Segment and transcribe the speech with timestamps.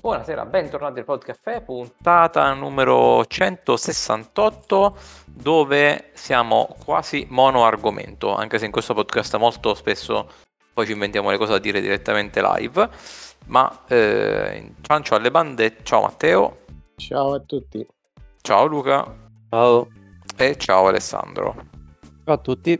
[0.00, 8.70] Buonasera, bentornati al Podcaffè, puntata numero 168 dove siamo quasi mono argomento, anche se in
[8.70, 10.30] questo podcast molto spesso
[10.72, 12.88] poi ci inventiamo le cose da dire direttamente live,
[13.46, 16.58] ma eh, ciancio alle bande, ciao Matteo.
[16.94, 17.84] Ciao a tutti.
[18.40, 19.04] Ciao Luca.
[19.50, 19.88] Ciao.
[20.36, 21.56] E ciao Alessandro.
[22.24, 22.78] Ciao a tutti.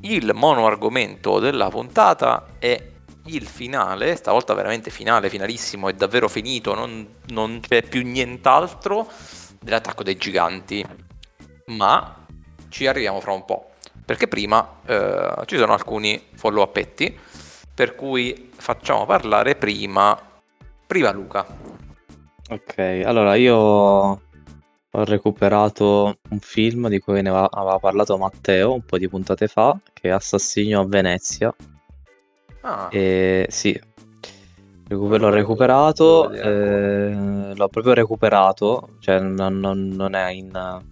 [0.00, 2.96] Il mono argomento della puntata è
[3.34, 9.08] il finale, stavolta veramente finale, finalissimo, è davvero finito, non, non c'è più nient'altro
[9.60, 10.84] dell'attacco dei giganti.
[11.66, 12.26] Ma
[12.68, 13.70] ci arriviamo fra un po',
[14.04, 17.16] perché prima eh, ci sono alcuni follow upetti,
[17.74, 20.18] per cui facciamo parlare prima,
[20.86, 21.46] prima Luca.
[22.50, 28.96] Ok, allora io ho recuperato un film di cui ne aveva, parlato Matteo un po'
[28.96, 31.54] di puntate fa, che è Assassino a Venezia.
[32.70, 33.78] Ah, E sì,
[34.88, 40.82] recu- l'ho recuperato, eh, l'ho proprio recuperato, cioè non, non- non è in...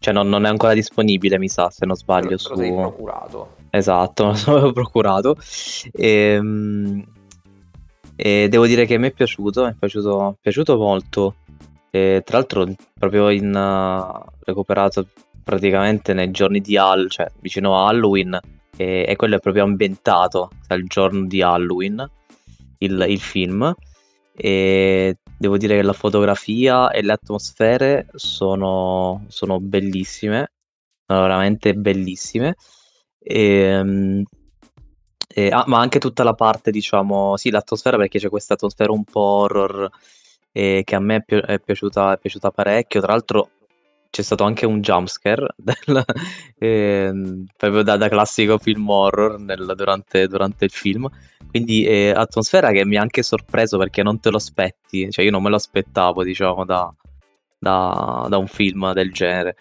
[0.00, 2.54] Cioè non, non è ancora disponibile, mi sa, se non sbaglio, lo su...
[2.56, 3.54] sei procurato.
[3.70, 5.36] Esatto, me lo avevo procurato.
[5.92, 6.40] E,
[8.16, 11.34] e devo dire che mi è piaciuto, mi è piaciuto, piaciuto molto.
[11.90, 12.66] E tra l'altro,
[12.98, 15.06] proprio in uh, recuperato
[15.44, 18.38] praticamente nei giorni di Halloween, cioè vicino a Halloween,
[18.76, 22.08] e, e quello è proprio ambientato dal giorno di Halloween,
[22.78, 23.74] il, il film.
[24.32, 30.52] E devo dire che la fotografia e le atmosfere sono, sono bellissime,
[31.06, 32.56] sono veramente bellissime.
[33.18, 34.24] E,
[35.32, 39.04] e- ah, ma anche tutta la parte, diciamo, sì, l'atmosfera perché c'è questa atmosfera un
[39.04, 39.90] po' horror
[40.52, 43.00] eh, che a me è, pi- è piaciuta, è piaciuta parecchio.
[43.00, 43.50] Tra l'altro
[44.10, 46.04] c'è stato anche un jumpscare del-
[46.58, 51.08] ehm, proprio da, da classico film horror nel- durante, durante il film.
[51.48, 55.30] Quindi eh, atmosfera che mi ha anche sorpreso perché non te lo aspetti, cioè io
[55.30, 56.92] non me lo aspettavo, diciamo, da,
[57.58, 59.56] da- da un film del genere.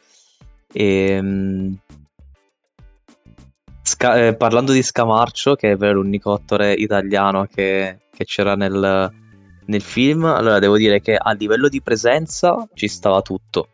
[0.74, 1.78] Ehm,
[3.82, 9.12] Sca- eh, parlando di Scamarcio, che è l'unico attore italiano che, che c'era nel,
[9.66, 13.70] nel film, allora devo dire che a livello di presenza ci stava tutto.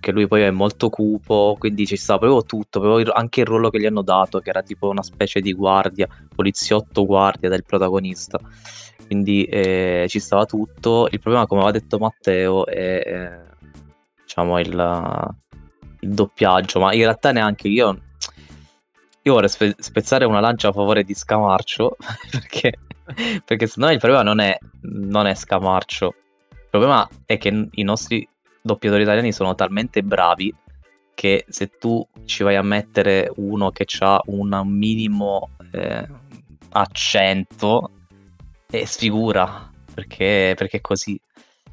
[0.00, 3.68] Che lui poi è molto cupo, quindi ci stava proprio tutto, proprio anche il ruolo
[3.68, 8.40] che gli hanno dato, che era tipo una specie di guardia, poliziotto guardia del protagonista.
[9.06, 11.08] Quindi eh, ci stava tutto.
[11.10, 13.40] Il problema, come aveva detto Matteo, è eh,
[14.22, 15.34] diciamo il,
[16.00, 18.00] il doppiaggio, ma in realtà neanche io.
[19.22, 21.96] Io vorrei spe- spezzare una lancia a favore di Scamarcio
[22.30, 22.78] perché,
[23.44, 26.14] perché secondo me il problema non è, non è Scamarcio.
[26.50, 28.26] Il problema è che i nostri
[28.62, 30.54] doppiatori italiani sono talmente bravi
[31.14, 36.06] che se tu ci vai a mettere uno che ha un minimo eh,
[36.70, 37.90] accento,
[38.70, 41.20] eh, sfigura perché, perché è così.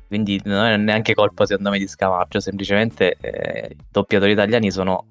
[0.08, 5.06] Quindi non è neanche colpa secondo me di Scamarcio, semplicemente eh, i doppiatori italiani sono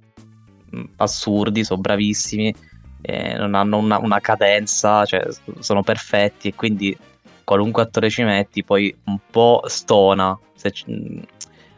[0.71, 2.55] mh, assurdi, sono bravissimi,
[3.03, 5.27] eh, non hanno una, una cadenza, cioè
[5.61, 6.97] sono perfetti e quindi
[7.45, 10.39] qualunque attore ci metti poi un po' stona.
[10.55, 11.21] se mh,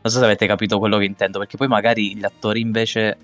[0.01, 3.17] non so se avete capito quello che intendo, perché poi magari gli attori invece,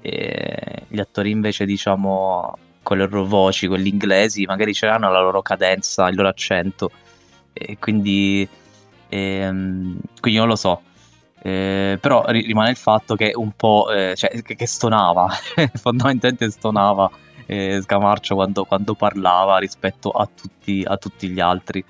[0.00, 5.20] eh, gli attori invece diciamo con le loro voci, quelli inglesi, magari ce l'hanno la
[5.20, 6.90] loro cadenza, il loro accento
[7.52, 8.48] e quindi,
[9.08, 10.82] ehm, quindi non lo so.
[11.40, 15.28] Eh, però ri- rimane il fatto che un po' eh, cioè, che, che stonava,
[15.74, 17.10] fondamentalmente stonava
[17.46, 21.84] eh, Scamarcio quando, quando parlava rispetto a tutti, a tutti gli altri.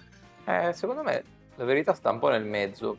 [0.45, 1.23] Eh, secondo me
[1.57, 2.97] la verità sta un po' nel mezzo.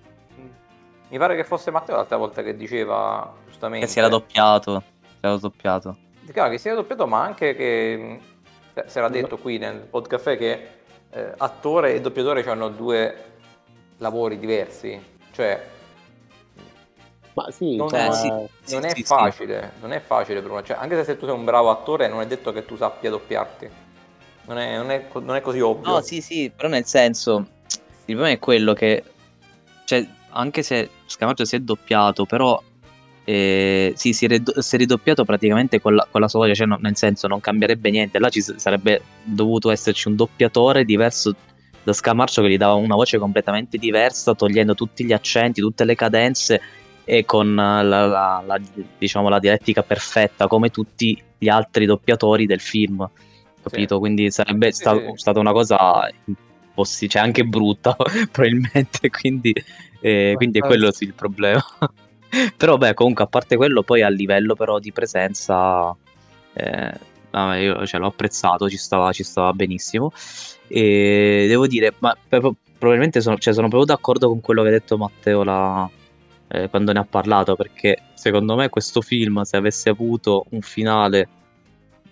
[1.09, 5.17] Mi pare che fosse Matteo l'altra volta che diceva giustamente Che si era doppiato, si
[5.21, 5.97] era doppiato.
[6.31, 8.19] Chiaro, che sia doppiato, ma anche che
[8.85, 10.67] si era detto qui nel podcast che
[11.09, 13.23] eh, attore e doppiatore hanno due
[13.97, 15.17] lavori diversi.
[15.31, 15.67] Cioè,
[17.33, 19.03] Ma sì, non, non- sì, non sì, è sì, sì.
[19.03, 20.63] facile, non è facile per.
[20.63, 23.69] Cioè, anche se tu sei un bravo attore, non è detto che tu sappia doppiarti.
[24.45, 25.91] Non è, non è non è così ovvio.
[25.91, 27.37] No, sì, sì, però nel senso,
[28.05, 29.03] il problema è quello che,
[29.85, 32.61] cioè, anche se Scamarcio si è doppiato, però
[33.23, 36.55] eh, sì, si è, rid- si è ridoppiato praticamente con la, con la sua voce,
[36.55, 41.35] cioè no- nel senso non cambierebbe niente, là ci sarebbe dovuto esserci un doppiatore diverso
[41.83, 45.95] da Scamarcio che gli dava una voce completamente diversa, togliendo tutti gli accenti, tutte le
[45.95, 46.61] cadenze
[47.03, 48.59] e con la, la- la-
[48.97, 53.07] diciamo, la dialettica perfetta, come tutti gli altri doppiatori del film
[53.61, 53.99] capito?
[53.99, 55.11] Quindi sarebbe Sì, sta- sì.
[55.15, 57.95] stata una cosa impossibile, cioè anche brutta
[58.31, 59.53] probabilmente, quindi,
[59.99, 61.63] eh, quindi è quello sì il problema.
[62.57, 65.95] però beh, comunque a parte quello, poi a livello però di presenza,
[66.53, 66.93] eh,
[67.31, 70.11] vabbè, io cioè, l'ho apprezzato, ci stava, ci stava benissimo.
[70.67, 74.97] E devo dire, ma probabilmente sono, cioè, sono proprio d'accordo con quello che ha detto
[74.97, 75.89] Matteo la-
[76.51, 81.27] eh, quando ne ha parlato, perché secondo me questo film, se avesse avuto un finale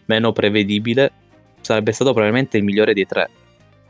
[0.05, 1.11] meno prevedibile,
[1.61, 3.29] sarebbe stato probabilmente il migliore dei tre,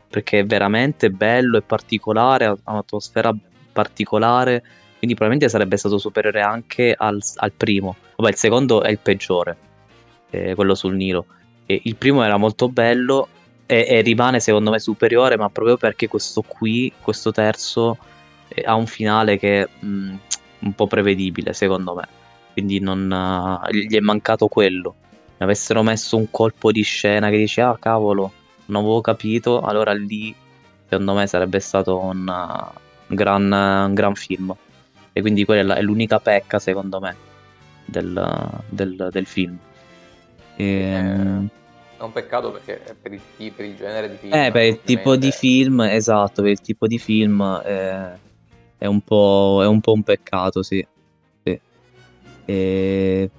[0.08, 3.34] perché è veramente bello e particolare, ha ha un'atmosfera
[3.78, 4.60] particolare,
[4.98, 7.94] quindi probabilmente sarebbe stato superiore anche al, al primo.
[8.16, 9.56] Vabbè, il secondo è il peggiore,
[10.30, 11.26] eh, quello sul Nilo.
[11.64, 13.28] E il primo era molto bello
[13.66, 17.98] e, e rimane secondo me superiore, ma proprio perché questo qui, questo terzo,
[18.48, 20.16] eh, ha un finale che è mh,
[20.60, 22.08] un po' prevedibile, secondo me.
[22.52, 24.96] Quindi non, eh, gli è mancato quello.
[25.36, 28.32] Ne avessero messo un colpo di scena che dice, ah cavolo,
[28.66, 30.34] non avevo capito, allora lì
[30.88, 34.54] secondo me sarebbe stato un, uh, un gran, un gran film.
[35.12, 37.16] E quindi quella è l'unica pecca, secondo me,
[37.84, 39.58] del, del- del film.
[40.56, 41.48] Ehm,
[41.98, 43.20] È un peccato perché è per il,
[43.52, 44.32] per il genere di film.
[44.34, 48.18] eh, per il tipo di film, esatto, per il tipo di film eh,
[48.78, 50.84] è, un po', è un po' un peccato, sì.
[51.42, 51.60] Sì.
[52.44, 53.30] E-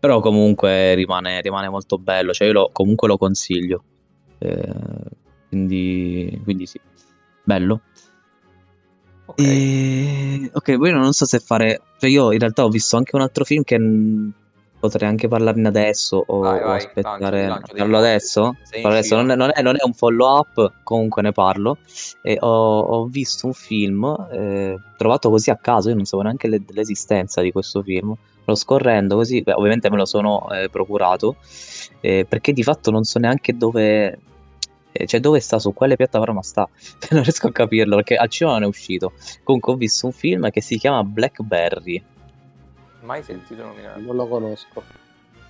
[0.00, 3.82] Però comunque rimane, rimane molto bello, cioè io lo- comunque lo consiglio.
[4.38, 4.72] Eh,
[5.48, 6.80] quindi, quindi sì,
[7.42, 7.80] bello.
[9.28, 9.40] Ok.
[9.40, 10.50] E...
[10.52, 11.82] Ok, poi non so se fare.
[11.98, 13.76] Cioè, io in realtà ho visto anche un altro film che
[14.80, 17.48] potrei anche parlarne adesso o, Vai, vai, aspettare.
[17.84, 17.96] mo.
[17.98, 18.56] adesso?
[18.82, 19.16] Adesso.
[19.16, 21.78] Non è, non è- non è un follow up, comunque ne parlo.
[22.22, 26.48] E ho, ho visto un film eh, trovato così a caso, io non sapevo neanche
[26.48, 28.14] le- dell'esistenza di questo film.
[28.44, 31.36] Lo scorrendo così, beh, ovviamente me lo sono eh, procurato,
[32.00, 34.18] eh, perché di fatto non so neanche dove.
[34.92, 36.68] Eh, Cioè, dove sta, su quale piattaforma sta?
[37.10, 39.12] Non riesco a capirlo perché al cinema non è uscito.
[39.42, 42.02] Comunque ho visto un film che si chiama Blackberry.
[43.02, 44.00] Mai sentito nominare.
[44.00, 44.82] Non lo conosco.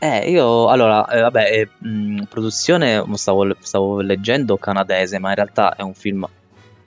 [0.01, 5.75] Eh, io allora, eh, vabbè, è, mh, produzione, stavo, stavo leggendo canadese, ma in realtà
[5.75, 6.29] è un film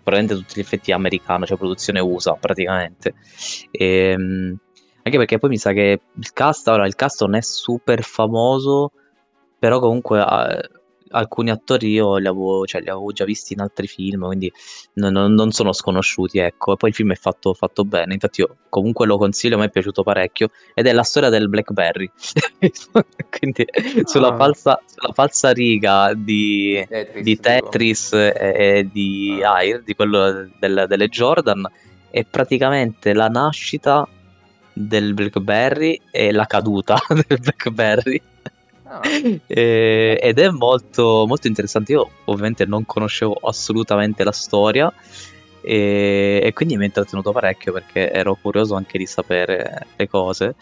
[0.03, 3.15] probabilmente a tutti gli effetti americano, cioè produzione USA praticamente.
[3.71, 4.57] Ehm,
[5.03, 8.91] anche perché poi mi sa che il cast, allora, il cast non è super famoso,
[9.59, 10.69] però comunque eh,
[11.11, 14.51] alcuni attori io li avevo, cioè, li avevo già visti in altri film, quindi
[14.95, 16.73] non, non- sono sconosciuti, ecco.
[16.73, 19.69] E poi il film è fatto, fatto bene, infatti io comunque lo consiglio, me è
[19.69, 22.09] piaciuto parecchio, ed è la storia del Blackberry.
[23.37, 23.65] Quindi
[24.05, 24.35] sulla Ah.
[24.37, 27.39] falsa, sulla falsa riga di, Tetris, di.
[27.39, 29.55] Tetris e, e di Ah.
[29.57, 31.65] Air, di quello del- delle Jordan,
[32.09, 34.07] è praticamente la nascita
[34.73, 36.95] del Blackberry e la caduta
[37.27, 38.21] del Blackberry.
[38.91, 39.01] Ah,
[39.47, 41.93] E- ed è molto, molto interessante.
[41.93, 44.91] Io ovviamente non conoscevo assolutamente la storia
[45.61, 50.55] e, e quindi mi ha intrattenuto parecchio perché ero curioso anche di sapere le cose.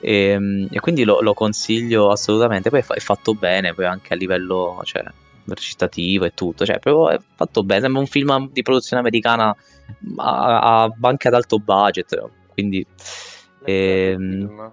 [0.00, 2.70] E, e quindi lo, lo consiglio assolutamente.
[2.70, 5.02] Poi è fa- è fatto bene, poi anche a livello cioè,
[5.46, 6.64] recitativo e tutto.
[6.64, 7.80] Cioè, proprio è fatto bene.
[7.80, 9.54] Sembra un film di produzione americana
[10.18, 12.22] a, a- anche ad alto budget.
[12.52, 12.86] Quindi.
[13.64, 14.72] ehm.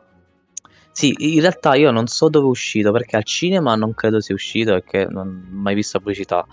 [0.92, 4.36] Sì, in realtà io non so dove è uscito perché al cinema non credo sia
[4.36, 6.46] uscito perché non ho mai visto la pubblicità.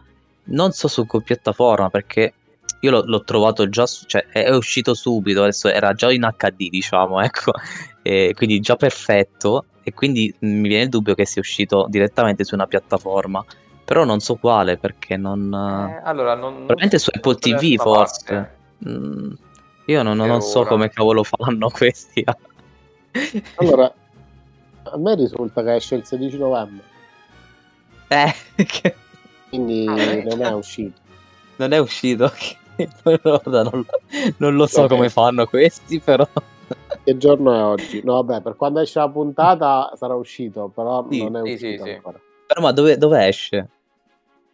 [0.45, 2.35] Non so su che piattaforma perché
[2.81, 6.69] io l'ho, l'ho trovato già, su- cioè è, uscito subito, adesso era già in HD
[6.69, 7.53] diciamo, ecco,
[8.03, 12.55] e quindi già perfetto e quindi mi viene il dubbio che sia uscito direttamente su
[12.55, 13.45] una piattaforma,
[13.85, 15.53] però non so quale perché non...
[15.53, 18.57] Eh, allora, non, probabilmente su Apple TV forse.
[18.89, 19.33] Mm,
[19.87, 20.69] io non, non so ora.
[20.69, 22.25] come cavolo fanno questi.
[23.57, 23.93] Allora,
[24.93, 26.85] a me risulta che esce il 16 novembre,
[28.11, 28.33] Eh,
[28.65, 28.95] che-
[29.49, 31.01] quindi Ah, non è uscito.
[31.57, 32.25] Non è uscito.
[32.25, 32.57] ok.
[33.47, 33.85] Non, lo-
[34.39, 34.89] non lo so Ok.
[34.89, 36.25] come fanno questi, però.
[37.03, 38.01] Che giorno è oggi?
[38.05, 41.83] No, vabbè, per quando esce la puntata sarà uscito, però Sì, non è sì, uscito
[41.83, 41.95] sì, sì.
[41.95, 42.21] ancora.
[42.47, 43.69] Però ma dove, dove esce?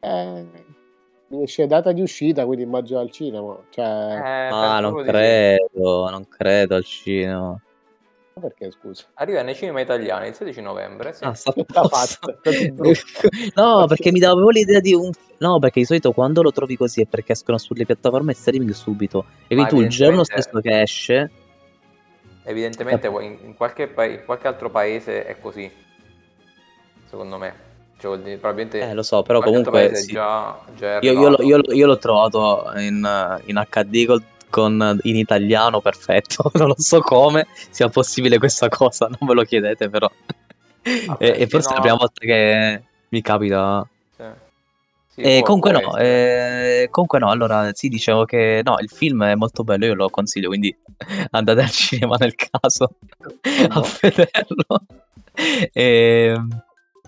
[0.01, 0.47] Eh,
[1.43, 3.57] esce data di uscita, quindi immagino al cinema.
[3.71, 7.61] Cioè, Eh, Ah, non credo, non credo al cinema.
[8.41, 9.05] Perché scusa?
[9.15, 11.13] Arriva nei cinema italiani il 16 novembre.
[11.13, 11.25] Sì.
[11.25, 11.97] Ah, sta a Che t'ha posto.
[11.97, 12.39] fatto?
[12.43, 13.01] Così brutto.
[13.55, 15.11] No, perché mi dava proprio l'idea di un...
[15.39, 19.25] No, perché di solito quando lo trovi così è perché escono sulle piattaforme streaming subito.
[19.47, 21.31] E quindi Ma tu il giorno stesso che esce...
[22.47, 25.71] Evidentemente in, in qualche pa- in qualche altro paese è così.
[27.07, 27.55] Secondo me.
[27.99, 29.95] Cioè, probabilmente Eh, lo so, però comunque...
[29.95, 30.13] sì.
[30.13, 34.23] già, già Io, io l'ho- io l'ho- io l'ho trovato in, in HD col-
[34.55, 36.49] con, in italiano perfetto.
[36.55, 40.09] Non lo so come sia possibile questa cosa, non ve lo chiedete però.
[41.07, 41.77] Vabbè, e, e forse è no.
[41.77, 43.89] la prima volta che mi capita.
[44.17, 44.23] Sì.
[45.09, 48.89] Sì, E può- comunque può no, eh, comunque no, allora sì, dicevo che no, il
[48.89, 50.77] film è molto bello, io lo consiglio, quindi
[51.31, 52.91] andate al cinema nel caso
[53.69, 53.83] a no.
[54.01, 54.81] vederlo.
[55.73, 56.37] E,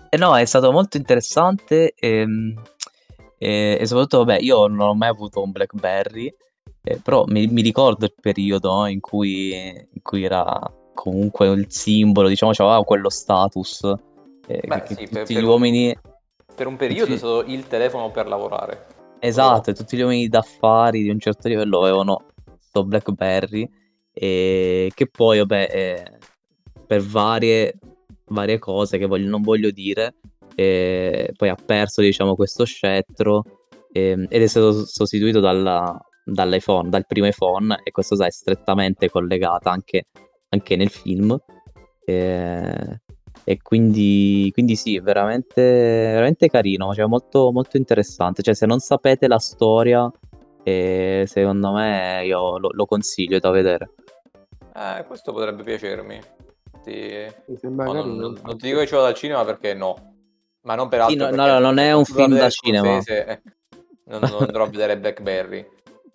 [0.09, 2.53] e no, è stato molto interessante ehm,
[3.37, 6.33] e, e soprattutto, vabbè, io non ho mai avuto un Blackberry
[6.89, 10.57] Eh, però mi, mi ricordo il periodo in, cui, in cui era
[10.93, 13.83] comunque il simbolo, diciamo, aveva quello status.
[14.47, 15.97] eh, Beh, che sì, tutti per- gli per un- uomini...
[16.55, 17.13] Per un periodo Sì.
[17.13, 18.85] è stato il telefono per lavorare.
[19.19, 22.25] Esatto, e tutti gli uomini d'affari di un certo livello avevano
[22.59, 23.69] sto BlackBerry
[24.13, 26.17] e che poi, vabbè, eh,
[26.87, 27.73] per varie,
[28.29, 30.15] varie cose che voglio- non voglio dire,
[30.55, 33.43] eh, poi ha perso, diciamo, questo scettro
[33.91, 35.99] ehm, ed è stato sostituito dalla-
[36.33, 40.05] dall'iPhone, dal primo iPhone e questo sai, è strettamente collegata anche,
[40.49, 41.37] anche nel film.
[42.05, 42.99] Eh,
[43.43, 48.41] e quindi, quindi sì, veramente, veramente carino, cioè molto, molto interessante.
[48.41, 50.11] Cioè, se non sapete la storia,
[50.63, 53.91] eh, secondo me io lo, lo consiglio da vedere.
[54.75, 56.19] Eh, questo potrebbe piacermi.
[56.83, 57.25] Sì.
[57.47, 59.95] Mi sembra Ma non, non- non ti dico che ci vado al cinema perché no.
[60.61, 61.29] Ma non per Sì, altro.
[61.29, 62.99] no, perché no, non è un film da cinema.
[64.09, 65.67] Non, non andrò a vedere Blackberry.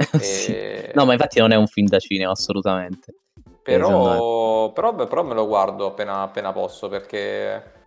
[0.20, 0.52] Sì.
[0.52, 3.14] E- No, ma infatti non è un film da cinema, assolutamente.
[3.62, 7.80] Però, però, però me lo guardo appena, appena posso perché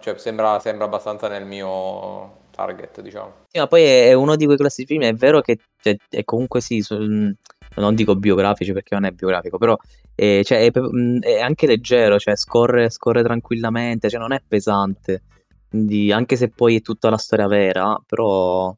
[0.00, 3.44] cioè, sembra, sembra abbastanza nel mio target, diciamo.
[3.50, 6.60] Sì, ma poi è, uno di quei classici film, è vero che cioè, è comunque
[6.60, 7.34] sì, sul-
[7.76, 9.76] non dico biografici perché non è biografico, però
[10.14, 15.22] eh, cioè, è, mh, è anche leggero, cioè scorre, scorre tranquillamente, cioè non è pesante.
[15.68, 18.74] Quindi, anche se poi è tutta una storia vera, però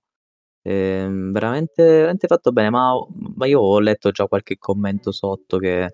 [0.69, 2.71] ehm, veramente, veramente fatto bene.
[2.71, 2.93] Ma,
[3.37, 5.89] ma io ho letto già qualche commento sotto che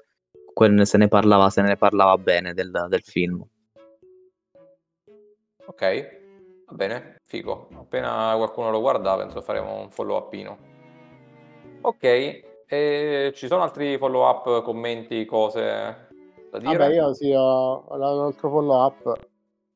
[0.53, 3.45] quel- se ne parlava, se ne parlava bene del, del film.
[5.67, 5.83] Ok,
[6.67, 7.69] va bene, figo.
[7.75, 10.59] Appena qualcuno lo guarda, penso faremo un follow upino.
[11.83, 12.03] Ok,
[12.67, 16.09] e ci sono altri follow up, commenti, cose
[16.51, 16.77] da dire?
[16.77, 19.13] Vabbè, io sì, ho, ho un altro follow up.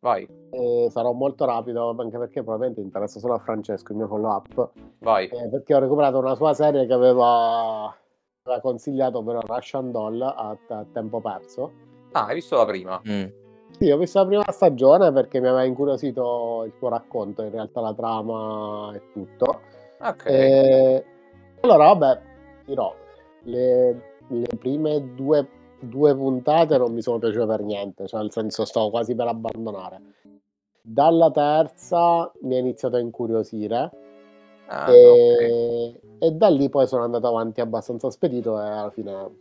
[0.01, 4.31] Vai, e sarò molto rapido anche perché probabilmente interessa solo a Francesco il mio follow
[4.31, 4.71] up.
[5.01, 5.27] vai.
[5.27, 7.95] Eh, perché ho recuperato una sua serie che aveva,
[8.43, 11.73] aveva consigliato per Russian Doll a, a tempo perso.
[12.13, 13.01] Ah, hai visto la prima?
[13.09, 13.27] Mm.
[13.71, 17.81] Sì, ho visto la prima stagione perché mi aveva incuriosito il tuo racconto, in realtà
[17.81, 19.61] la trama e tutto.
[20.01, 20.25] Ok.
[20.27, 21.05] Eh,
[21.61, 22.21] allora, vabbè,
[22.65, 22.95] dirò,
[23.43, 25.49] le, le prime due,
[25.81, 30.01] due puntate non mi sono piaciute per niente, cioè nel senso stavo quasi per abbandonare.
[30.91, 33.91] Dalla terza mi ha iniziato a incuriosire
[34.69, 39.37] Ah, e, e da lì poi sono andato avanti abbastanza spedito e alla fine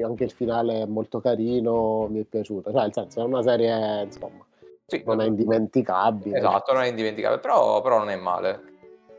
[0.00, 4.02] anche il finale è molto carino, mi è piaciuto, cioè nel senso è una serie
[4.02, 4.44] insomma
[4.86, 8.60] Sì, non è indimenticabile, Esatto, non è indimenticabile, però, però non è male.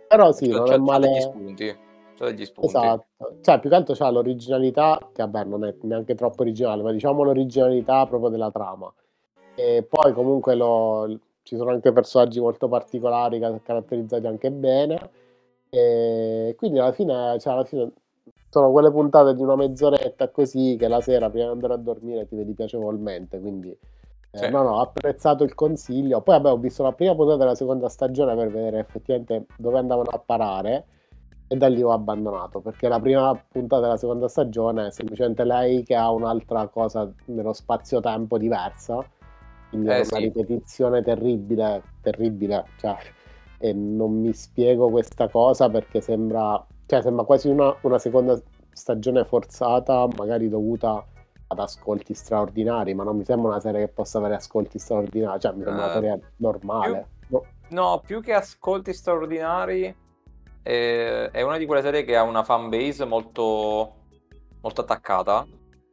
[0.07, 1.07] però sì, C'ha- non c'ha- è male.
[1.09, 1.77] degli spunti.
[2.17, 2.69] C'ha degli spunti.
[2.69, 6.91] Esatto, cioè più che altro c'ha l'originalità, che vabbè non è neanche troppo originale, ma
[6.91, 8.93] diciamo l'originalità proprio della trama.
[9.65, 15.09] E poi comunque lo- ci sono anche personaggi molto particolari, ca- caratterizzati anche bene.
[15.69, 17.91] E quindi alla fine, cioè alla fine
[18.49, 22.27] sono quelle puntate di una mezz'oretta così che la sera prima di andare a dormire
[22.27, 23.39] ti vedi piacevolmente.
[23.39, 23.77] Quindi eh,
[24.37, 24.49] Sì.
[24.49, 26.21] no, no, ho apprezzato il consiglio.
[26.21, 30.09] Poi vabbè, ho visto la prima puntata della seconda stagione per vedere effettivamente dove andavano
[30.09, 30.85] a parare
[31.47, 35.83] e da lì ho abbandonato perché la prima puntata della seconda stagione è semplicemente lei
[35.83, 39.05] che ha un'altra cosa nello spazio-tempo diversa
[39.75, 40.23] quindi Eh, è una sì.
[40.23, 42.97] ripetizione terribile terribile cioè,
[43.59, 48.39] e non mi spiego questa cosa perché sembra cioè sembra quasi una, una seconda
[48.71, 51.05] stagione forzata magari dovuta
[51.47, 55.53] ad ascolti straordinari ma non mi sembra una serie che possa avere ascolti straordinari cioè
[55.53, 57.43] mi sembra una Eh, serie normale No.
[57.69, 59.93] No, più che ascolti straordinari,
[60.61, 63.93] eh, è una di quelle serie che ha una fan base molto,
[64.61, 65.45] molto attaccata.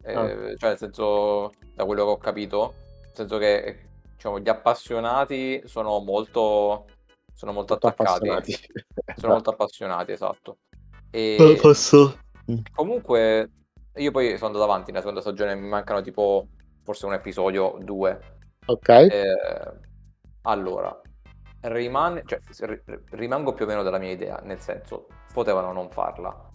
[0.02, 0.26] eh, Ah.
[0.56, 2.74] Cioè, nel senso, da quello che ho capito,
[3.12, 6.86] nel senso che diciamo, gli appassionati sono molto,
[7.34, 8.28] sono molto molto attaccati.
[8.28, 8.56] appassionati
[9.14, 10.56] Sono molto appassionati, esatto.
[11.10, 12.18] E Posso?
[12.74, 13.50] comunque,
[13.96, 16.46] io poi sono andato avanti nella seconda stagione, mi mancano tipo
[16.82, 18.18] forse un episodio, due.
[18.66, 19.80] ok Eh,
[20.42, 21.00] allora,
[21.60, 26.50] rimane, cioè, ri- rimango più o meno della mia idea, nel senso, potevano non farla.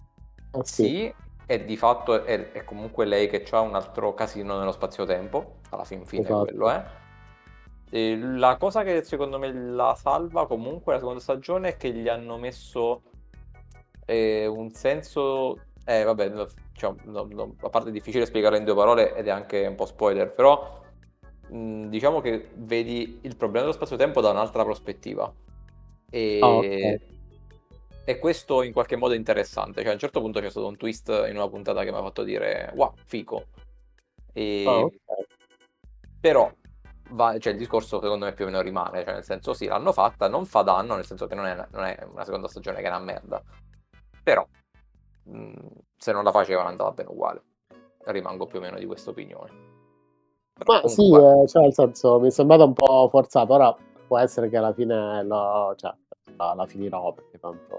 [0.52, 0.82] Ah, sì.
[0.82, 1.14] Sì,
[1.50, 5.84] e di fatto è, è comunque lei che ha un altro casino nello spazio-tempo, alla
[5.84, 6.44] fin fine Esatto.
[6.44, 6.84] quello è.
[7.90, 12.06] E la cosa che secondo me la salva comunque la seconda stagione è che gli
[12.06, 13.00] hanno messo
[14.04, 15.62] eh, un senso...
[15.84, 16.30] Eh, vabbè,
[16.72, 19.74] diciamo, no- no, a parte è difficile spiegarlo in due parole ed è anche un
[19.74, 20.80] po' spoiler, però
[21.48, 25.32] mh, diciamo che vedi il problema dello spazio-tempo da un'altra prospettiva.
[26.10, 27.17] E, Ah, ok.
[28.08, 29.82] E questo in qualche modo è interessante.
[29.82, 32.00] Cioè, a un certo punto c'è stato un twist in una puntata che mi ha
[32.00, 33.48] fatto dire, wow, fico.
[34.32, 34.94] E- ok.
[36.18, 36.50] Però
[37.10, 39.92] va- cioè, il discorso secondo me più o meno rimane, cioè nel senso sì, l'hanno
[39.92, 42.84] fatta, non fa danno, nel senso che non è, non è una seconda stagione che
[42.84, 43.42] è una merda.
[44.22, 44.46] Però
[45.24, 45.52] mh,
[45.98, 47.42] se non la facevano andava bene uguale.
[48.06, 49.50] Rimango più o meno di questa opinione.
[50.64, 53.52] Ma comunque, sì, eh, cioè, nel senso, mi è sembrato un po' forzato.
[53.52, 55.94] Ora può essere che alla fine lo, cioè,
[56.38, 57.76] la, la finirò perché tanto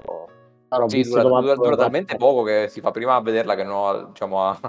[0.72, 4.10] ho sì, dura, dura- dura talmente poco che si fa prima a vederla che non
[4.10, 4.60] diciamo, a,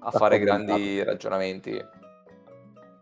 [0.00, 0.64] a fare commentato.
[0.64, 1.84] grandi ragionamenti.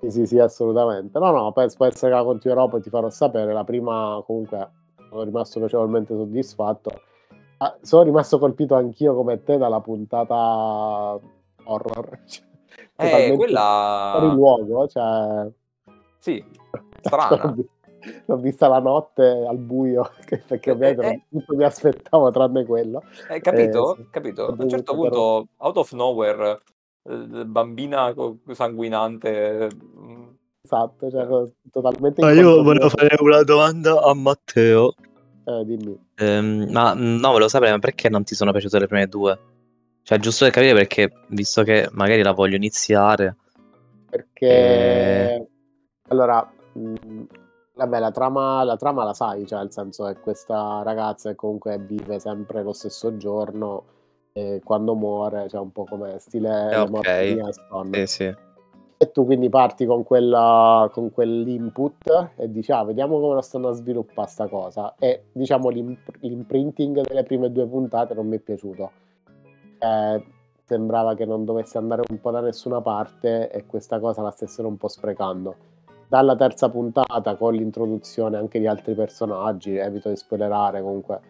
[0.00, 1.18] Sì, sì, sì, assolutamente.
[1.18, 3.52] No, no, penso può essere che la continuerò, poi ti farò sapere.
[3.52, 4.70] La prima, comunque,
[5.08, 6.90] sono rimasto piacevolmente soddisfatto.
[7.58, 11.18] Ah, sono rimasto colpito anch'io come te dalla puntata
[11.64, 12.18] horror.
[12.96, 14.10] Cioè, Eh, quella...
[14.12, 15.50] fuori luogo, cioè...
[16.18, 16.44] Sì,
[17.00, 17.54] strana.
[18.26, 20.10] L'ho vista la notte al buio,
[20.46, 23.02] perché Eh, ovviamente eh, non tutto mi aspettavo tranne quello.
[23.28, 23.96] Hai capito?
[23.96, 24.08] Eh, sì.
[24.10, 24.46] Capito?
[24.46, 26.60] A un certo dovuto però- punto, out of nowhere,
[27.08, 28.14] eh, bambina
[28.52, 29.68] sanguinante.
[29.74, 30.22] mm,
[30.64, 31.26] Esatto, cioè,
[31.70, 34.94] totalmente Ma io volevo fare una domanda a Matteo.
[35.44, 35.98] Eh, dimmi.
[36.16, 39.38] Ehm, ma mm, no, volevo sapere ma perché non ti sono piaciute le prime due?
[40.02, 43.36] Cioè, giusto per capire perché, visto che magari la voglio iniziare.
[44.08, 44.46] Perché
[45.34, 45.46] Eh.
[46.08, 47.22] allora, mh,
[47.74, 51.78] vabbè, la trama, la trama la sai, cioè nel senso è questa ragazza che comunque
[51.78, 53.84] vive sempre lo stesso giorno
[54.32, 56.90] e quando muore, cioè un po' come stile Eh, le ok.
[56.90, 57.42] morti di.
[57.92, 58.34] Sì, sì.
[58.96, 63.68] E tu quindi parti con, quella, con quell'input e dici, ah, vediamo come lo stanno
[63.68, 64.94] a sviluppare sta cosa.
[64.98, 68.90] E diciamo l'imp- l'imprinting delle prime due puntate non mi è piaciuto.
[69.78, 70.24] Eh,
[70.64, 74.68] sembrava che non dovesse andare un po' da nessuna parte e questa cosa la stessero
[74.68, 75.73] un po' sprecando.
[76.14, 81.20] Dalla terza puntata, con l'introduzione anche di altri personaggi, evito di spoilerare comunque,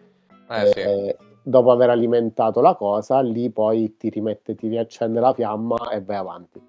[0.47, 0.79] Eh sì.
[0.79, 6.03] eh, dopo aver alimentato la cosa, lì poi ti rimette, ti riaccende la fiamma e
[6.03, 6.61] vai avanti.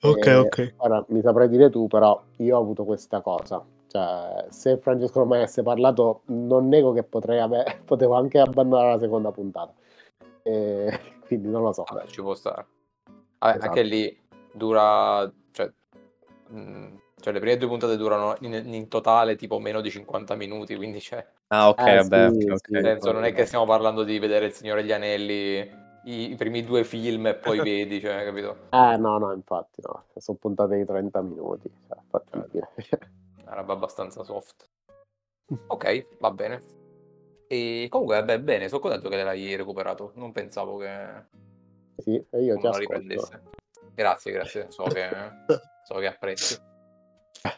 [0.00, 0.74] ok, Eh, ok.
[0.78, 3.62] Ora mi saprai dire tu, però io ho avuto questa cosa.
[3.88, 8.92] Cioè, se Francesco non mi avesse parlato, non nego che potrei ave- potevo anche abbandonare
[8.92, 9.74] la seconda puntata.
[10.42, 10.88] Eh,
[11.26, 11.84] quindi non lo so.
[11.86, 12.64] Vabbè, ci può stare.
[13.38, 13.66] Vabbè, Esatto.
[13.68, 14.18] Anche lì
[14.50, 15.70] dura, cioè,
[16.50, 20.76] mm, cioè, le prime due puntate durano in, in totale tipo meno di 50 minuti,
[20.76, 21.26] quindi c'è.
[21.46, 22.58] Ah, ok, Eh, vabbè, sì, ok, ok.
[22.66, 22.80] sì.
[22.82, 25.56] Senso, non è che stiamo parlando di vedere Il Signore degli Anelli,
[26.04, 28.66] i, i primi due film e poi vedi, cioè, capito?
[28.68, 30.04] Eh, no, no, infatti, no.
[30.18, 31.72] Sono puntate di 30 minuti.
[31.88, 32.68] Cioè, fattibile.
[33.40, 34.68] Una roba abbastanza soft.
[35.68, 36.62] Ok, va bene.
[37.46, 40.12] E comunque, vabbè, bene, sono contento che l'hai recuperato.
[40.16, 40.98] Non pensavo che
[41.96, 42.78] sì, io la ascolto.
[42.80, 43.42] riprendesse.
[43.94, 45.08] Grazie, grazie, so che,
[45.86, 46.72] so che apprezzi.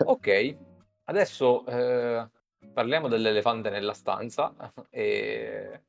[0.05, 0.57] Ok,
[1.05, 2.29] adesso eh,
[2.73, 4.55] parliamo dell'elefante nella stanza.
[4.91, 5.83] E...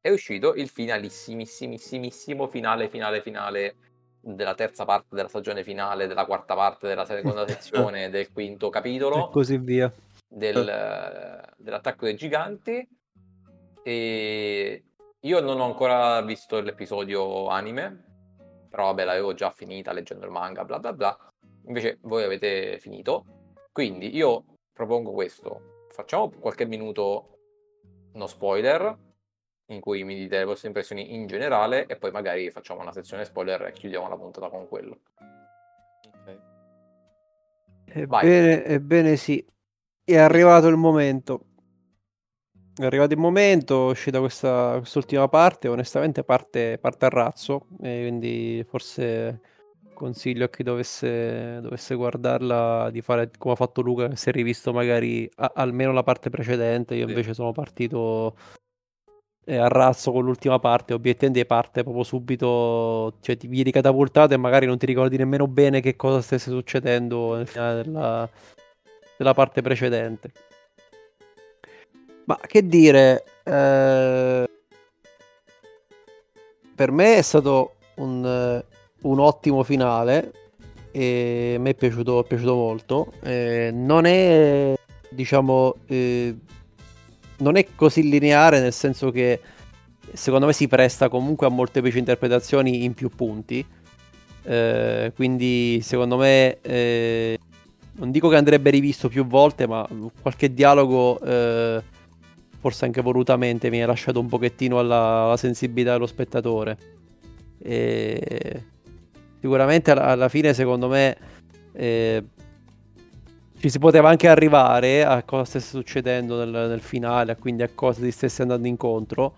[0.00, 3.74] È uscito il finalissimissimissimo finale, finale, finale
[4.20, 8.70] della terza parte della stagione finale, della quarta parte della seconda sezione, del quinto E
[8.70, 9.92] capitolo così via.
[10.28, 12.88] del- dell'attacco dei giganti.
[13.82, 14.84] E
[15.18, 18.04] io non ho ancora visto l'episodio anime,
[18.70, 21.18] però vabbè, l'avevo già finita leggendo il manga, bla bla bla.
[21.66, 23.24] Invece voi avete finito.
[23.72, 25.86] Quindi io propongo questo.
[25.90, 27.38] Facciamo qualche minuto
[28.12, 28.96] no spoiler,
[29.66, 33.24] in cui mi dite le vostre impressioni in generale, e poi magari facciamo una sezione
[33.24, 35.00] spoiler e chiudiamo la puntata con quello.
[37.88, 39.44] Ebbene, ebbene sì,
[40.04, 41.46] è arrivato il momento.
[42.78, 48.00] È arrivato il momento, è uscita questa quest'ultima parte, onestamente parte, parte a razzo, e
[48.02, 49.40] quindi forse
[49.96, 54.32] consiglio a chi dovesse, dovesse guardarla di fare come ha fatto Luca, che si è
[54.32, 57.10] rivisto magari a- almeno la parte precedente, io Sì.
[57.10, 58.36] invece sono partito
[59.48, 64.36] eh, a razzo con l'ultima parte, obiettivamente parte proprio subito, cioè ti vieni catapultato e
[64.36, 68.28] magari non ti ricordi nemmeno bene che cosa stesse succedendo nel finale della,
[69.16, 70.32] della parte precedente.
[72.24, 74.48] Ma che dire, eh,
[76.74, 78.64] per me è stato un,
[79.02, 80.32] un ottimo finale
[80.96, 83.12] e a me è piaciuto, è piaciuto molto.
[83.22, 84.74] Eh, non è,
[85.10, 86.34] diciamo, eh,
[87.38, 89.40] non è così lineare nel senso che
[90.12, 93.64] secondo me si presta comunque a molteplici interpretazioni in più punti.
[94.42, 97.38] Eh, quindi secondo me eh,
[97.96, 99.86] non dico che andrebbe rivisto più volte, ma
[100.22, 101.82] qualche dialogo eh,
[102.58, 106.78] forse anche volutamente mi ha lasciato un pochettino alla, alla sensibilità dello spettatore.
[107.58, 108.62] E
[109.40, 111.16] sicuramente alla, alla fine secondo me
[111.72, 112.24] eh,
[113.58, 118.02] ci si poteva anche arrivare a cosa stesse succedendo nel, nel finale, quindi a cosa
[118.02, 119.34] si stesse andando incontro.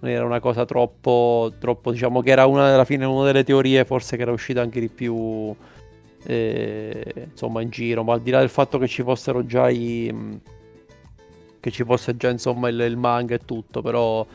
[0.00, 3.84] Non era una cosa troppo, troppo diciamo che era una, alla fine una delle teorie
[3.84, 5.54] forse che era uscita anche di più
[6.24, 10.40] eh, insomma in giro, ma al di là del fatto che ci fossero già i
[11.60, 14.26] che ci fosse già insomma il, il manga e tutto, però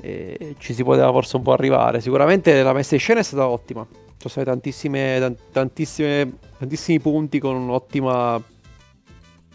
[0.00, 2.00] e ci si poteva forse un po' arrivare.
[2.00, 3.86] Sicuramente la messa in scena è stata ottima.
[4.20, 8.38] Ci sono tantissime, tantissime, tantissimi punti con un'ottima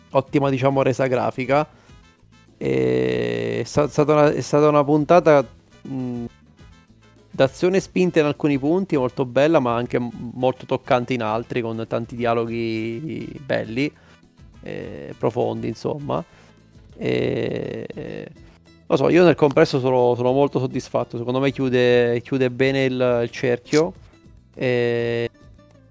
[0.10, 1.68] ottima diciamo resa grafica.
[2.58, 5.46] E è, stata una, è stata una puntata
[5.82, 6.26] mh,
[7.30, 12.16] d'azione spinta in alcuni punti, molto bella, ma anche molto toccante in altri, con tanti
[12.16, 13.92] dialoghi belli,
[14.64, 16.24] eh, profondi, insomma.
[16.98, 18.32] E,
[18.88, 21.18] lo so, io nel compresso sono, sono, molto soddisfatto.
[21.18, 23.94] Secondo me chiude, chiude bene il, il cerchio.
[24.56, 25.30] E,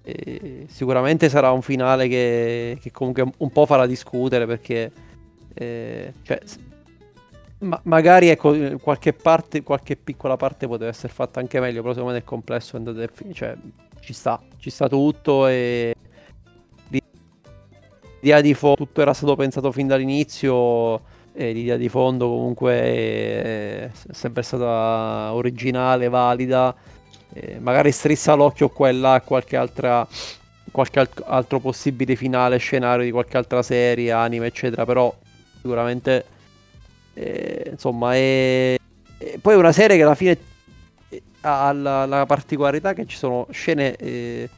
[0.03, 4.91] e sicuramente sarà un finale che, che, comunque un po' farà discutere perché
[5.53, 6.39] eh, cioè,
[7.59, 12.11] ma, magari ecco, qualche parte, qualche piccola parte poteva essere fatta anche meglio, però secondo
[12.13, 13.55] me nel complesso è andato cioè,
[14.01, 15.95] ci sta, ci sta tutto e
[18.19, 23.89] l'idea di fondo, tutto era stato pensato fin dall'inizio e l'idea di fondo comunque è
[24.11, 26.75] sempre stata originale, valida,
[27.37, 30.07] e magari strizza l'occhio qua e là a qualche altra
[30.71, 35.13] qualche altro possibile finale, scenario di qualche altra serie, anime, eccetera, però
[35.61, 36.25] sicuramente
[37.13, 38.75] eh, insomma, è...
[39.17, 39.37] è...
[39.39, 40.37] poi è una serie che alla fine
[41.41, 44.49] ha la, la particolarità che ci sono scene eh,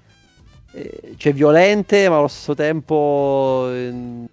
[0.71, 4.27] eh, cioè violente, ma allo stesso tempo ehm,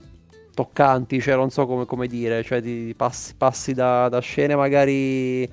[0.54, 5.48] toccanti, cioè non so come, come dire, cioè di passi, passi da, da, scene magari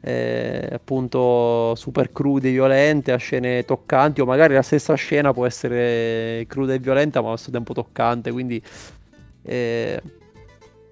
[0.00, 5.46] eh, appunto super crude e violente a scene toccanti o magari la stessa scena può
[5.46, 8.62] essere cruda e violenta ma allo stesso tempo toccante, quindi
[9.42, 10.00] eh,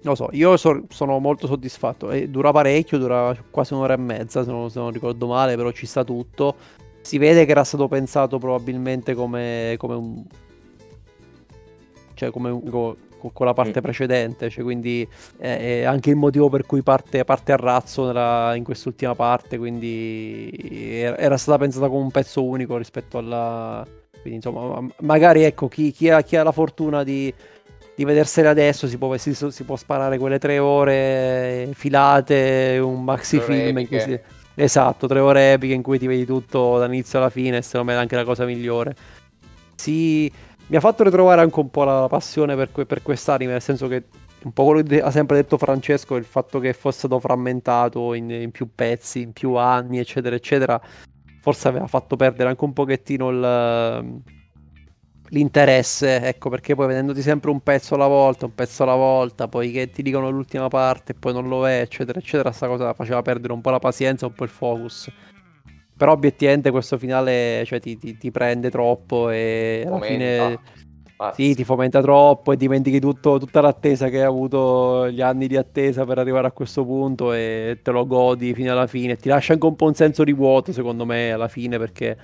[0.01, 2.11] non lo so, io so, sono molto soddisfatto.
[2.11, 5.71] E dura parecchio, dura quasi un'ora e mezza, se non, se non, ricordo male, però
[5.71, 6.55] ci sta tutto.
[7.01, 10.23] Si vede che era stato pensato probabilmente come, come un...
[12.13, 13.83] Cioè, come un, con, con la parte mm.
[13.83, 18.55] precedente, cioè, quindi è, è, anche il motivo per cui parte, parte a razzo nella,
[18.55, 23.85] in quest'ultima parte, quindi era stata pensata come un pezzo unico rispetto alla...
[24.21, 27.33] Quindi insomma, magari ecco, chi, chi, ha, chi ha la fortuna di
[27.99, 33.41] di vedersele adesso si può, si, si può, sparare quelle tre ore filate, un maxi
[33.41, 34.17] film si...
[34.55, 38.01] Esatto, tre ore epiche in cui ti vedi tutto dall'inizio alla fine secondo me è
[38.01, 38.95] anche la cosa migliore.
[39.75, 40.31] Si...
[40.69, 44.05] Mi ha fatto ritrovare anche un po' la passione per, per quest'anime, nel senso che
[44.43, 48.29] un po' quello che ha sempre detto Francesco, il fatto che fosse stato frammentato in,
[48.29, 50.79] in più pezzi, in più anni, eccetera, eccetera,
[51.41, 54.21] forse aveva fatto perdere anche un pochettino il
[55.29, 59.71] l'interesse, ecco perché poi vedendoti sempre un pezzo alla volta, un pezzo alla volta, poi
[59.71, 63.21] che ti dicono l'ultima parte e poi non lo è, eccetera, eccetera, sta cosa faceva
[63.21, 65.11] perdere un po' la pazienza, un po' il focus.
[65.99, 70.59] Però obiettivamente questo finale cioè, ti, ti, ti, prende troppo e alla fine
[71.33, 75.57] sì, ti fomenta troppo e dimentichi tutto, tutta l'attesa che hai avuto, gli anni di
[75.57, 79.17] attesa per arrivare a questo punto e te lo godi fino alla fine.
[79.17, 82.17] Ti lascia anche un po' un senso di vuoto secondo me alla fine perché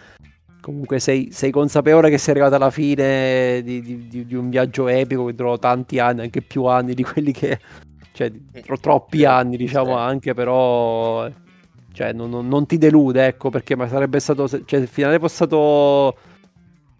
[0.62, 5.26] comunque sei, sei, consapevole che sei arrivato alla fine di, di, di, un viaggio epico
[5.26, 7.60] che durò tanti anni, anche più anni di quelli che...
[8.14, 8.32] cioè
[8.64, 11.30] tro, troppi anni diciamo anche, però...
[11.95, 14.49] Cioè non, non, non, ti delude, ecco, perché ma sarebbe stato...
[14.49, 16.17] Cioè il finale fosse stato...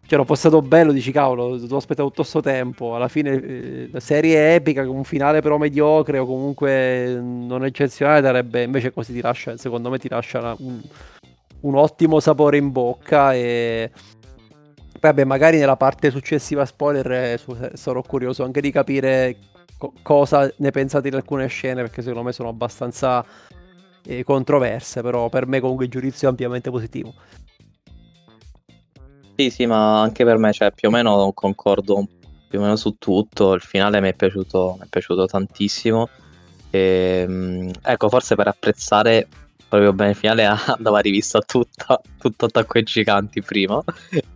[0.08, 2.95] Cioè, fosse stato bello, dici cavolo, tu aspettato tutto questo tempo.
[2.95, 8.21] Alla fine, eh, la serie epica con un finale però mediocre o comunque non eccezionale,
[8.21, 10.79] darebbe invece così ti lascia, secondo me ti lascia un,
[11.62, 13.91] un ottimo sapore in bocca e
[14.99, 17.39] vabbè magari nella parte successiva spoiler eh,
[17.73, 19.36] sarò curioso anche di capire
[19.77, 23.25] co- cosa ne pensate di alcune scene perché secondo me sono abbastanza
[24.06, 27.13] eh, controverse però per me comunque il giudizio è ampiamente positivo
[29.36, 32.08] sì sì ma anche per me cioè più o meno concordo
[32.48, 36.08] più o meno su tutto il finale mi è piaciuto, mi è piaciuto tantissimo
[36.70, 39.28] e, ehm, ecco forse per apprezzare
[39.68, 43.82] proprio bene finale andava rivista tutta, tutto Attacco ai Giganti prima,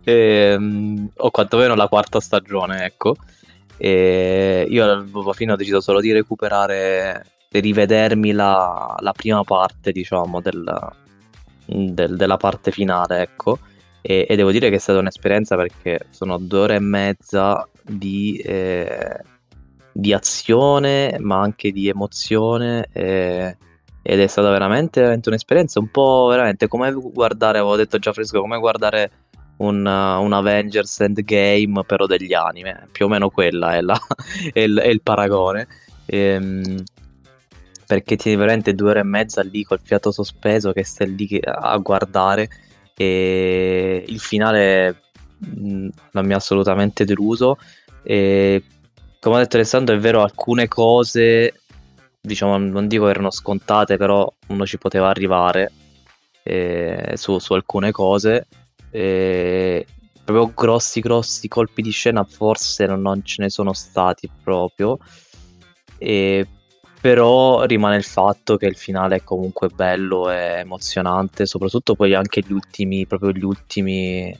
[0.04, 0.12] e,
[0.52, 3.16] ehm, o quantomeno la quarta stagione, ecco.
[3.76, 7.24] E io alla fine ho deciso solo di recuperare,
[7.58, 10.64] rivedermi la, la prima parte, diciamo, del,
[11.66, 13.58] del, della parte finale, ecco.
[14.02, 18.36] E, e, devo dire che è stata un'esperienza perché sono due ore e mezza di,
[18.38, 19.20] eh,
[19.92, 22.86] di azione, ma anche di emozione.
[22.92, 23.56] Eh,
[24.02, 28.40] ed è stata veramente, veramente un'esperienza un po' veramente come guardare, avevo detto già fresco,
[28.40, 29.10] come guardare
[29.58, 33.98] un, un Avengers Endgame però degli anime, più o meno quella è, la,
[34.52, 35.66] è, il, è il, paragone.
[36.06, 36.82] Ehm,
[37.90, 41.76] perché tieni veramente due ore e mezza lì col fiato sospeso che stai lì a
[41.78, 42.48] guardare
[42.96, 45.02] e il finale
[45.38, 47.58] non mi ha assolutamente deluso
[48.04, 48.62] e
[49.18, 51.54] come ha detto Alessandro è vero alcune cose
[52.20, 55.72] diciamo, non dico erano scontate, però uno ci poteva arrivare
[56.44, 58.46] eh, su, su, alcune cose.
[58.92, 59.84] Eh,
[60.24, 64.96] proprio grossi, grossi colpi di scena forse non, non ce ne sono stati proprio.
[65.98, 66.46] E,
[67.00, 72.42] però rimane il fatto che il finale è comunque bello e emozionante, soprattutto poi anche
[72.46, 74.30] gli ultimi, proprio gli ultimi,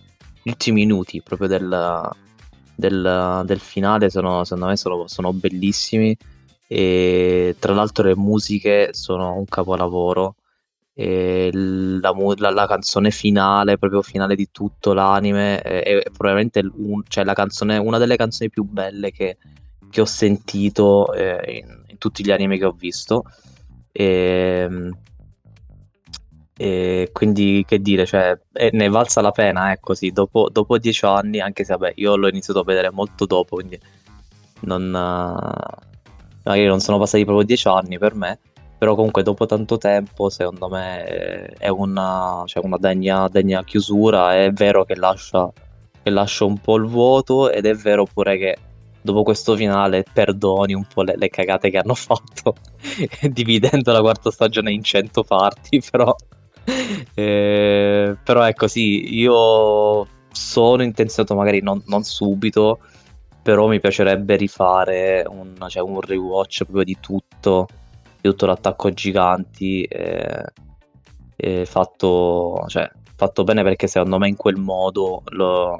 [0.43, 2.11] gli ultimi minuti proprio del,
[2.75, 6.15] del, del finale sono, secondo me sono, sono bellissimi.
[6.67, 10.37] E tra l'altro le musiche sono un capolavoro.
[10.93, 17.03] E la, la, la, canzone finale, proprio finale di tutto l'anime, è, è probabilmente un,
[17.09, 19.39] cioè canzone, una delle canzoni più belle che,
[19.91, 23.25] che ho sentito eh, in, in, tutti gli anime che ho visto.
[23.93, 24.91] E,
[26.57, 28.39] e quindi che dire, cioè,
[28.73, 32.29] ne valsa la pena, ecco sì, dopo, dopo dieci anni, anche se vabbè, io l'ho
[32.29, 33.81] iniziato a vedere molto dopo, quindi
[34.61, 38.39] non, magari non sono passati proprio dieci anni per me,
[38.77, 41.05] però comunque dopo tanto tempo secondo me
[41.59, 45.51] è una, cioè una degna, degna, chiusura, è vero che lascia,
[46.03, 48.59] che lascia un po' il vuoto ed è vero pure che
[49.03, 52.55] dopo questo finale perdoni un po' le, le cagate che hanno fatto
[53.31, 56.15] dividendo la quarta stagione in 100 parti, però,
[57.15, 62.81] eh, però ecco sì, io sono intenzionato magari non, non subito,
[63.43, 67.67] però mi piacerebbe rifare un, cioè un rewatch proprio di tutto
[68.21, 70.45] tutto l'attacco giganti eh,
[71.37, 75.79] eh, fatto, cioè, fatto bene perché secondo me in quel modo lo,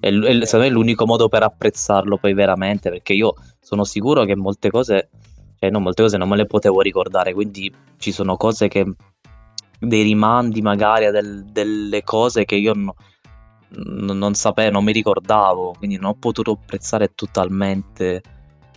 [0.00, 4.24] è, è, secondo me è l'unico modo per apprezzarlo poi veramente perché io sono sicuro
[4.24, 5.10] che molte cose
[5.58, 8.84] cioè no, molte cose non me le potevo ricordare quindi ci sono cose che
[9.80, 12.94] dei rimandi magari a del, delle cose che io no,
[13.70, 18.22] non sapevo, non mi ricordavo quindi non ho potuto apprezzare totalmente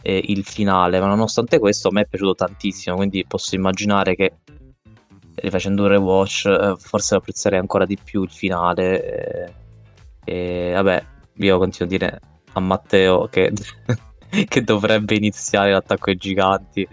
[0.02, 4.38] eh, il finale, ma nonostante questo a me è piaciuto tantissimo, quindi posso immaginare che
[5.36, 9.54] rifacendo un rewatch eh, forse apprezzerei ancora di più il finale eh,
[10.24, 12.20] e vabbè, io continuo a dire
[12.54, 13.52] a Matteo che,
[14.48, 16.88] che dovrebbe iniziare l'attacco ai giganti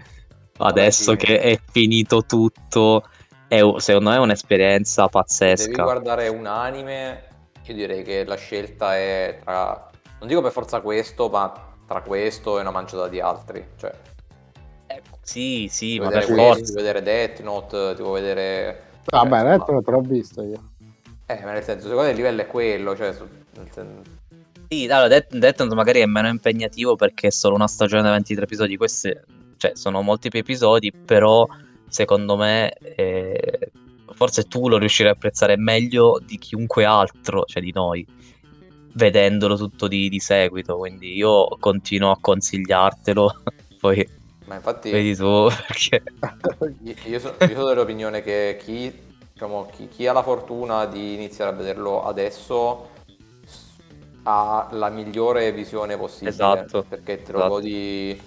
[0.57, 3.03] adesso che è finito tutto
[3.47, 7.23] è, secondo me è un'esperienza pazzesca devi guardare un anime
[7.63, 12.59] io direi che la scelta è tra non dico per forza questo ma tra questo
[12.59, 13.65] e una manciata di altri.
[13.75, 13.91] Cioè,
[14.85, 16.61] eh, sì, sì, ma per forza.
[16.61, 18.83] Ti vedere Death Note, ti vuoi vedere...
[19.05, 20.61] Vabbè, cioè, Death Note l'ho visto io.
[21.25, 23.11] Eh, ma nel senso, secondo me il livello è quello, cioè...
[23.71, 24.17] Senso...
[24.69, 28.43] Sì, allora, Death, Note magari è meno impegnativo perché è solo una stagione da 23
[28.43, 29.11] episodi, questi,
[29.57, 31.45] cioè, sono molti più episodi, però
[31.87, 32.71] secondo me...
[32.73, 33.71] Eh,
[34.19, 38.05] forse tu lo riuscirai a apprezzare meglio di chiunque altro, cioè di noi
[38.93, 43.41] vedendolo tutto di, di seguito, quindi io continuo a consigliartelo,
[43.79, 44.05] poi
[44.45, 46.03] Ma infatti, vedi tu perché...
[47.05, 48.93] io, sono, io sono dell'opinione che chi,
[49.31, 52.97] diciamo, chi, chi ha la fortuna di iniziare a vederlo adesso
[54.23, 57.53] ha la migliore visione possibile esatto, perché te lo esatto.
[57.53, 58.21] godi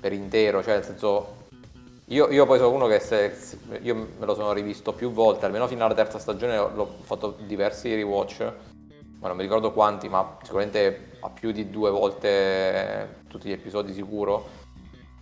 [0.00, 1.34] per intero cioè nel senso
[2.06, 5.66] io, io poi sono uno che se, io me lo sono rivisto più volte almeno
[5.66, 8.52] fino alla terza stagione l'ho fatto diversi rewatch
[9.18, 13.92] ma non mi ricordo quanti, ma sicuramente a più di due volte tutti gli episodi
[13.92, 14.64] sicuro.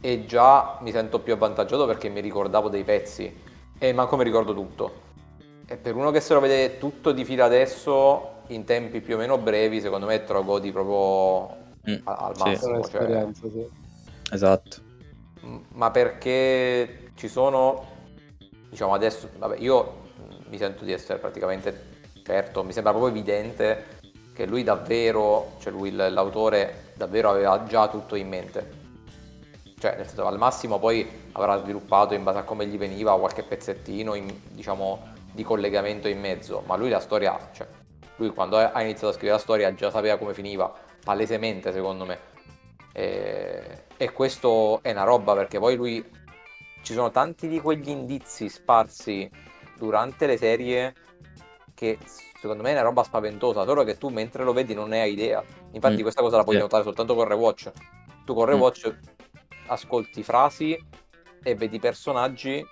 [0.01, 3.35] E già mi sento più avvantaggiato perché mi ricordavo dei pezzi
[3.79, 5.03] e manco mi ricordo tutto.
[5.67, 9.19] E per uno che se lo vede tutto di fila adesso, in tempi più o
[9.19, 11.57] meno brevi, secondo me te lo godi proprio
[11.91, 12.83] mm, al massimo.
[12.85, 12.91] Sì.
[12.91, 13.27] Cioè...
[13.33, 13.69] Sì.
[14.33, 14.77] Esatto.
[15.73, 17.87] Ma perché ci sono,
[18.71, 20.03] diciamo adesso, vabbè, io
[20.49, 21.93] mi sento di essere praticamente
[22.25, 23.93] certo, mi sembra proprio evidente
[24.33, 28.83] che lui davvero, cioè lui l'autore davvero aveva già tutto in mente.
[29.79, 33.43] Cioè, nel senso, al massimo poi avrà sviluppato in base a come gli veniva qualche
[33.43, 37.67] pezzettino, in, diciamo, di collegamento in mezzo, ma lui la storia, cioè,
[38.17, 40.73] lui quando ha iniziato a scrivere la storia già sapeva come finiva,
[41.05, 42.33] palesemente secondo me.
[42.93, 46.05] E, e questo è una roba perché poi lui,
[46.83, 49.29] ci sono tanti di quegli indizi sparsi
[49.77, 50.95] durante le serie
[51.75, 51.99] che
[52.41, 55.13] secondo me è una roba spaventosa, solo che tu mentre lo vedi non ne hai
[55.13, 55.43] idea.
[55.73, 56.03] Infatti mm.
[56.03, 56.65] questa cosa la puoi yeah.
[56.65, 57.71] notare soltanto con Rewatch.
[58.25, 59.09] Tu con Rewatch mm.
[59.67, 60.79] ascolti frasi
[61.43, 62.65] e vedi personaggi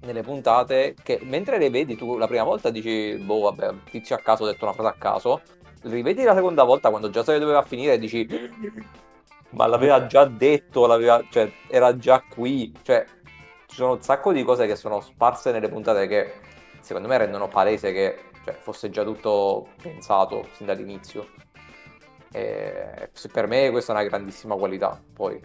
[0.00, 4.18] nelle puntate che mentre le vedi tu la prima volta dici boh vabbè tizio a
[4.18, 5.40] caso ho detto una frase a caso
[5.82, 8.26] rivedi la seconda volta quando già sai dove va a finire e dici
[9.50, 13.04] ma l'aveva già detto l'aveva, cioè era già qui cioè
[13.66, 16.34] ci sono un sacco di cose che sono sparse nelle puntate che
[16.80, 21.26] secondo me rendono palese che cioè, fosse già tutto pensato sin dall'inizio.
[22.30, 25.00] E per me questa è una grandissima qualità.
[25.12, 25.40] Poi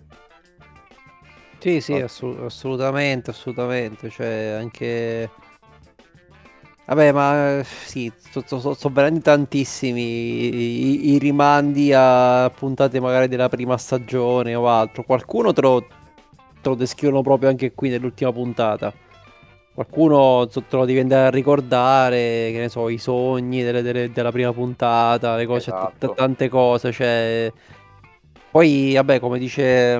[1.61, 4.09] Sì, sì, assu- assolutamente, assolutamente.
[4.09, 5.29] Cioè, anche.
[6.87, 8.11] Vabbè, ma sì,
[8.45, 15.03] sono veramente tantissimi i, i rimandi a puntate magari della prima stagione o altro.
[15.03, 18.91] Qualcuno te lo, te lo descrivono proprio anche qui nell'ultima puntata.
[19.73, 24.31] Qualcuno te lo devi andare a ricordare, che ne so, i sogni delle- delle- della
[24.31, 26.09] prima puntata, le cose, t- Esatto.
[26.09, 26.91] t- tante cose.
[26.91, 27.53] Cioè...
[28.49, 29.97] Poi, vabbè, come dice,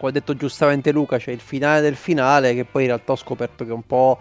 [0.00, 3.16] come ha detto giustamente Luca, c'è il finale del finale, che poi in realtà ho
[3.16, 4.18] scoperto che è un po'.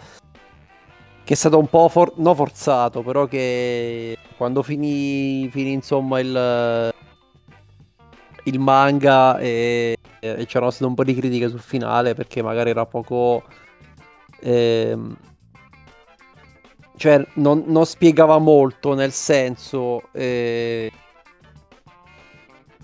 [1.23, 6.93] che è stato un po' for- no forzato, però che quando finì, finì insomma il,
[8.45, 12.85] il manga e, e c'erano state un po' di critiche sul finale perché magari era
[12.85, 13.43] poco.
[14.41, 15.17] ehm,
[16.97, 20.09] cioè, non, non spiegava molto, nel senso.
[20.11, 20.91] eh,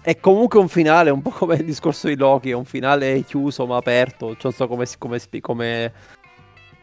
[0.06, 3.66] è comunque un finale, un po' come il discorso di Loki, è un finale chiuso
[3.66, 4.36] ma aperto.
[4.40, 5.94] Non so come, come, come,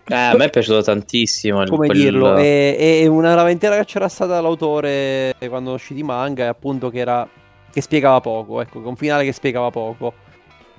[0.08, 1.64] Eh, a me è piaciuto tantissimo.
[1.66, 2.36] come quel- dirlo.
[2.36, 6.90] E, e una lamentela che c'era stata l'autore quando è usciti i manga è appunto
[6.90, 7.26] che era
[7.70, 10.12] che spiegava poco, ecco, un finale che spiegava poco.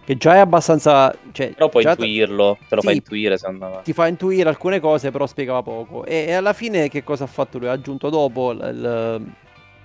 [0.05, 1.15] Che già è abbastanza.
[1.31, 2.87] Cioè, Però puoi intuirlo, te lo Sì.
[2.87, 3.79] fa intuire me.
[3.85, 6.03] ti fa intuire alcune cose, però spiegava poco.
[6.03, 7.69] E, e alla fine che cosa ha fatto lui?
[7.69, 9.31] Ha aggiunto dopo il- il-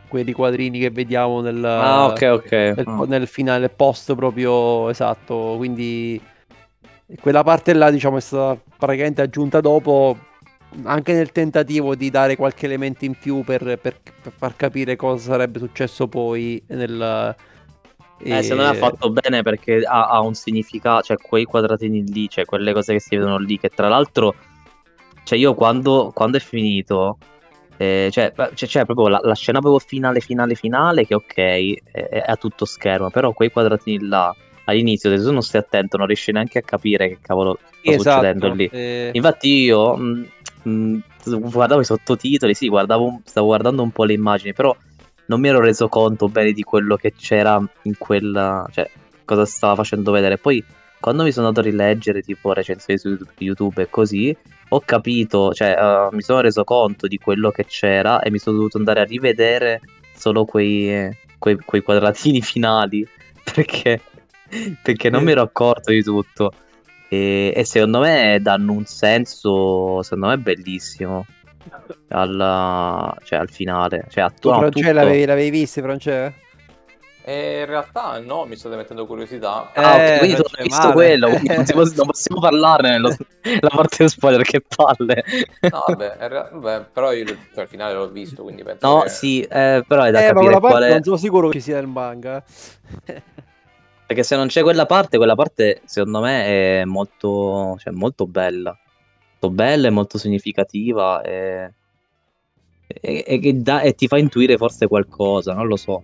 [0.08, 2.50] quelli quadrini che vediamo nel, Ah, ok, ok.
[2.52, 3.04] nel, Ah.
[3.06, 5.54] nel finale post proprio esatto.
[5.56, 6.20] Quindi
[7.20, 10.16] quella parte là, diciamo, è stata praticamente aggiunta dopo.
[10.82, 15.30] Anche nel tentativo di dare qualche elemento in più per, per- per far capire cosa
[15.30, 17.34] sarebbe successo poi nel.
[18.20, 22.28] Eh, secondo me ha fatto bene perché ha, ha un significato, cioè quei quadratini lì,
[22.28, 24.34] cioè quelle cose che si vedono lì, che tra l'altro,
[25.22, 27.16] cioè io quando, quando è finito,
[27.78, 31.80] eh, cioè, c'è c'è proprio la, la scena proprio finale, finale, finale, che ok, è,
[31.92, 36.06] è a tutto schermo, però quei quadratini là, all'inizio, se tu non stai attento, non
[36.06, 38.68] riesci neanche a capire che cavolo sta Esatto, succedendo lì.
[38.70, 40.28] eh, Infatti io mh,
[40.62, 40.98] mh,
[41.50, 44.76] guardavo i sottotitoli, sì, guardavo, stavo guardando un po' le immagini, però
[45.26, 48.90] non mi ero reso conto bene di quello che c'era in quella, cioè
[49.24, 50.38] cosa stava facendo vedere.
[50.38, 50.64] Poi
[51.00, 54.36] quando mi sono andato a rileggere tipo recensioni su YouTube e così,
[54.70, 58.56] ho capito, cioè eh, mi sono reso conto di quello che c'era e mi sono
[58.56, 59.80] dovuto andare a rivedere
[60.14, 63.06] solo quei, quei, quei quadratini finali
[63.52, 64.00] perché,
[64.82, 66.52] perché non mi ero accorto di tutto.
[67.10, 71.24] E, e secondo me danno un senso, secondo me, bellissimo
[72.08, 74.04] alla- cioè, al finale.
[74.10, 74.92] Cioè, a tu, no, France, tutto.
[74.92, 76.34] l'avevi, l'avevi visto, France?
[77.32, 79.70] E in realtà no, mi state mettendo curiosità.
[79.74, 80.92] Ah, ok, Eh, quindi tu non hai visto male.
[80.92, 85.22] quello, non, si non possiamo parlarne nella parte spoiler, che palle.
[85.70, 89.08] No, vabbè, rea- vabbè, però io cioè, al finale l'ho visto, quindi penso No, che...
[89.08, 90.88] sì, eh, però è da Eh, ma capire parte qual è.
[90.92, 92.42] non sono sicuro che sia nel manga.
[94.06, 98.76] Perché se non c'è quella parte, quella parte secondo me è molto, cioè, molto bella.
[99.40, 101.74] Molto bella e molto significativa e,
[103.00, 106.02] e- e che dà- e ti fa intuire forse qualcosa, non lo so.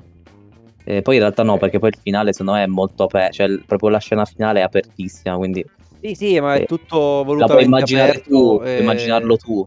[0.87, 3.59] E poi in realtà no, perché poi il finale secondo me è molto aperto, cioè
[3.67, 5.65] proprio la scena finale è apertissima, quindi
[6.01, 9.67] Sì, sì, ma è Eh, tutto la puoi immaginare aperto, tu, eh, immaginarlo tu.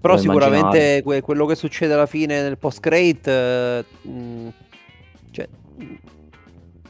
[0.00, 3.84] Però sicuramente que- quello che succede alla fine nel post credit cioè,
[5.76, 5.84] mh,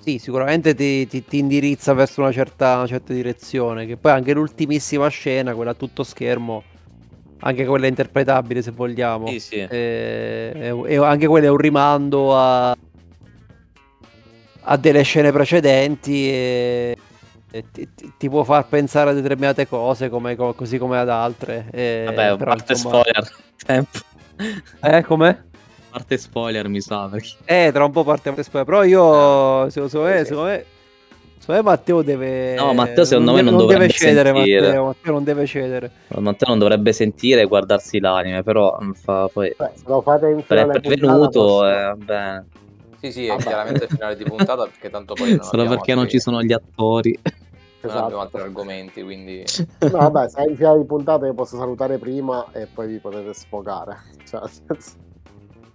[0.01, 3.87] sì, sicuramente ti, ti- ti indirizza verso una certa, una certa direzione.
[3.87, 6.63] Che poi anche l'ultimissima scena, quella a tutto schermo,
[7.41, 9.29] anche quella è interpretabile se vogliamo.
[9.29, 9.57] Sì, sì.
[9.61, 12.75] E, e- e anche quello è un rimando a,
[14.64, 16.96] a delle scene precedenti e,
[17.51, 21.09] e ti, ti- ti può far pensare a determinate cose come, co- così come ad
[21.09, 21.66] altre.
[21.70, 23.31] E, Vabbè, però, parte insomma- spoiler.
[23.64, 23.98] Tempo.
[24.81, 25.38] Eh, com'è?
[25.90, 27.07] Parte spoiler, mi sa.
[27.09, 27.29] Perché...
[27.44, 30.64] Eh, tra un po' parte spoiler, però io secondo, secondo me, secondo me,
[31.38, 34.33] secondo me Matteo deve No, Matteo secondo me deve- non deve cedere.
[34.33, 35.90] Matteo, Matteo non deve cedere.
[36.16, 39.55] Matteo non dovrebbe sentire e guardarsi l'anime, però mm, fa poi...
[39.57, 40.66] Beh, se lo fate in Per
[40.99, 42.43] puntata, eh, beh,
[43.03, 43.42] Sì, sì, è Vabbè.
[43.42, 46.40] chiaramente il finale di puntata perché tanto poi non solo perché non altri- ci sono
[46.40, 47.18] gli attori.
[47.22, 47.32] non
[47.80, 48.05] Esatto.
[48.05, 49.44] abbiamo altri argomenti, quindi...
[49.80, 52.98] No, vabbè, se è in finale di puntata io posso salutare prima e poi vi
[52.98, 53.96] potete sfogare.
[54.24, 54.96] Cioè, senso-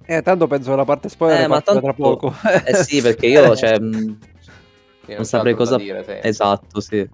[0.06, 2.34] Eh, tanto penso che la parte spoiler Eh, ma tanto- tra poco.
[2.66, 3.78] Eh sì, perché io, cioè...
[3.78, 4.18] mm, Non
[5.06, 6.14] c'è saprei cosa- dire, sì.
[6.26, 7.06] Esatto, sì.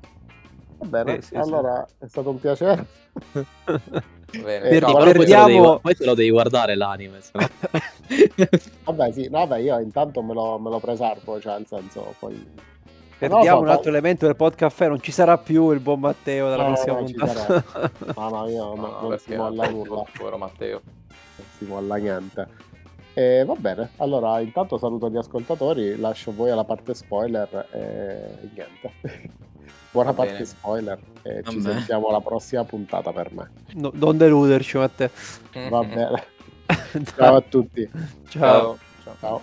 [0.77, 2.85] Va bene, Sì, sì, allora è stato un piacere.
[4.41, 6.75] Bene, Eh, ciao, no, però poi, te lo devi, perdiamo- poi te lo devi guardare
[6.75, 7.21] l'anime.
[7.21, 7.47] se no.
[8.85, 12.71] Vabbè, sì, no, vabbè, io intanto me lo, me lo preservo, cioè, nel senso, poi...
[13.17, 15.99] Perdiamo No, un no, altro elemento del podcast caffè, non ci sarà più il buon
[16.01, 17.63] Matteo dalla No, no, prossima ci puntata.
[18.17, 20.81] No, no, io No, no, no, non si molla nulla, Povero Matteo.
[21.37, 22.47] non si molla niente.
[23.13, 28.91] E va bene, allora intanto saluto gli ascoltatori, lascio voi alla parte spoiler e niente.
[29.93, 30.45] Buona Va parte bene.
[30.45, 31.75] spoiler e ci Vabbè.
[31.75, 33.51] sentiamo alla prossima puntata per me.
[33.73, 35.11] No- non deluderci, Matteo.
[35.69, 36.25] Va bene,
[37.15, 37.87] ciao a tutti.
[38.27, 38.79] Ciao.
[39.03, 39.15] Ciao.
[39.19, 39.41] Ciao.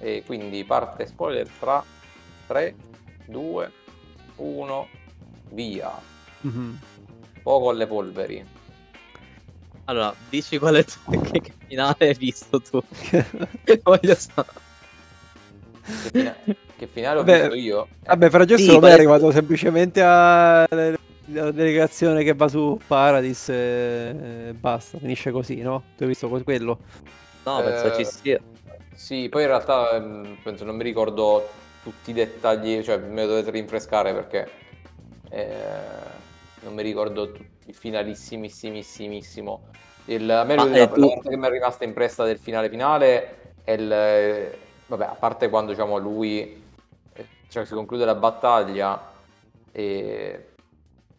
[0.00, 1.82] E quindi parte spoiler tra
[2.46, 2.74] 3,
[3.24, 3.72] 2,
[4.36, 4.88] 1,
[5.52, 5.90] via.
[6.42, 6.78] Mhm.
[7.42, 8.46] Poco alle polveri.
[9.86, 10.84] Allora, dici qual è
[11.30, 12.82] che, che finale hai visto tu?
[13.82, 14.62] Voglio sapere.
[16.84, 17.88] Che, fina- che finale ho Vabbè, visto io?
[18.02, 20.66] Eh, Vabbè, Francesco Sì, non è arrivato semplicemente alla
[21.26, 25.92] delegazione che va su Paradis e basta, finisce così, no?
[25.96, 26.80] Tu hai visto que- quello?
[27.46, 28.38] No, penso Eh, ci sia.
[28.96, 33.28] Sì, poi in realtà ehm, penso non mi ricordo tutti i dettagli, cioè me lo
[33.28, 34.62] dovete rinfrescare perché
[35.28, 36.22] eh,
[36.60, 39.68] non mi ricordo tutti il finalissimissimo.
[40.04, 42.68] Il, a me la, eh, la tu- parte che mi è rimasta impressa del finale
[42.70, 43.90] finale è il...
[43.92, 46.62] eh, Vabbè, a parte quando diciamo lui...
[47.46, 49.12] eh, Cioè si conclude la battaglia
[49.72, 50.48] e...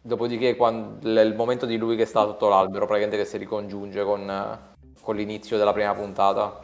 [0.06, 4.30] Dopodiché quando, il momento di lui che sta sotto l'albero, praticamente che si ricongiunge con,
[4.30, 6.60] eh, con l'inizio della prima puntata.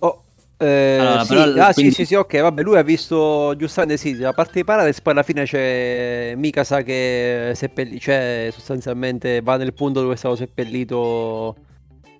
[0.00, 0.22] Oh,
[0.58, 3.96] eh, Allora, sì, però, ah, quindi- sì, sì, sì, ok, vabbè, lui ha visto giustamente
[3.96, 9.56] sì, la parte di Paradise, poi alla fine c'è Mikasa che seppelli, cioè sostanzialmente va
[9.56, 11.56] nel punto dove è stato seppellito.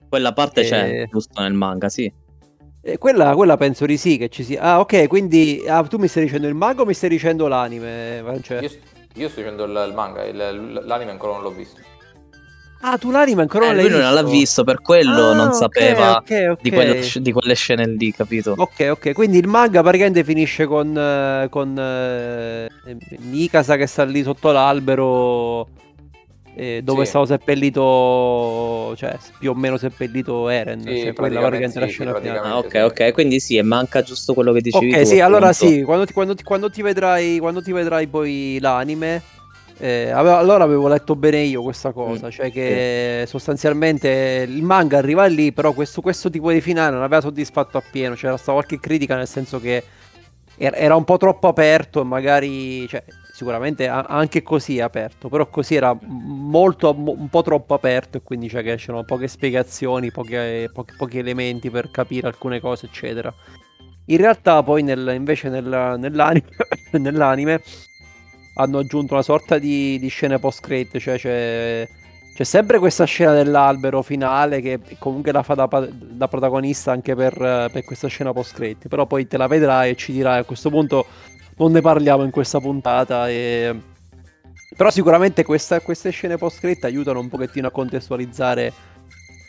[0.09, 2.11] Quella parte Eh, c'è, giusto nel manga, sì.
[2.89, 4.61] E quella, quella penso di sì che ci sia.
[4.63, 8.23] Ah, ok, quindi ah, tu mi stai dicendo il manga o mi stai dicendo l'anime?
[8.43, 8.71] Cioè- Io,
[9.15, 11.81] io sto dicendo il, il manga, il- l'anime ancora non l'ho visto.
[12.83, 14.37] Ah, tu l'anime ancora Eh, non l'hai lui non l'ha visto?
[14.37, 16.59] visto, per quello Ah, non ok, sapeva ok, ok.
[16.61, 18.55] Di, quella sc- di quelle scene lì, capito?
[18.57, 22.69] Ok, ok, quindi il manga praticamente finisce con, eh, con eh,
[23.19, 25.67] Mikasa che sta lì sotto l'albero
[26.59, 27.05] eh, dove Sì.
[27.05, 31.93] è stato seppellito, cioè più o meno seppellito Eren, Sì, cioè quella praticamente la sì,
[31.93, 32.39] scena sì, finale.
[32.49, 32.77] Ah, ok, sì.
[32.79, 35.75] ok, quindi sì, e manca giusto quello che dicevi Ok, tu, sì, allora appunto.
[35.75, 39.23] sì, quando ti, quando ti- quando ti vedrai, quando ti vedrai poi l'anime,
[39.79, 44.97] eh, ave- allora avevo letto bene io questa cosa, Mm, cioè che sostanzialmente il manga
[44.97, 48.81] arriva lì, però questo, questo tipo di finale non aveva soddisfatto appieno, c'era stata qualche
[48.81, 49.83] critica nel senso che
[50.57, 53.05] er- era un po' troppo aperto e magari, cioè,
[53.37, 58.23] sicuramente anche così è aperto, però così era molto, mo- un po' troppo aperto e
[58.23, 63.31] quindi cioè, che c'erano poche spiegazioni, poche- pochi- pochi elementi per capire alcune cose, eccetera.
[64.07, 66.47] In realtà poi nel- invece nel- nell'anime,
[66.93, 67.61] nell'anime
[68.55, 71.87] hanno aggiunto una sorta di, di scene post-credit, cioè c'è,
[72.35, 77.35] c'è sempre questa scena dell'albero finale che comunque la fa da, da protagonista anche per,
[77.71, 81.05] per questa scena post-credit, però poi te la vedrai e ci dirai a questo punto
[81.59, 83.75] non ne parliamo in questa puntata e...
[84.77, 88.73] Però sicuramente questa- queste scene post-credit aiutano un pochettino a contestualizzare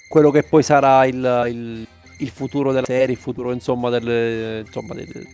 [0.08, 1.88] quello che poi sarà il, il-
[2.20, 5.28] il futuro della serie, il futuro insomma del, insomma, del,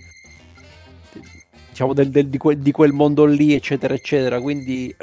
[1.69, 4.41] diciamo del- del- di, quel, di quel mondo lì, eccetera, eccetera.
[4.41, 4.93] Quindi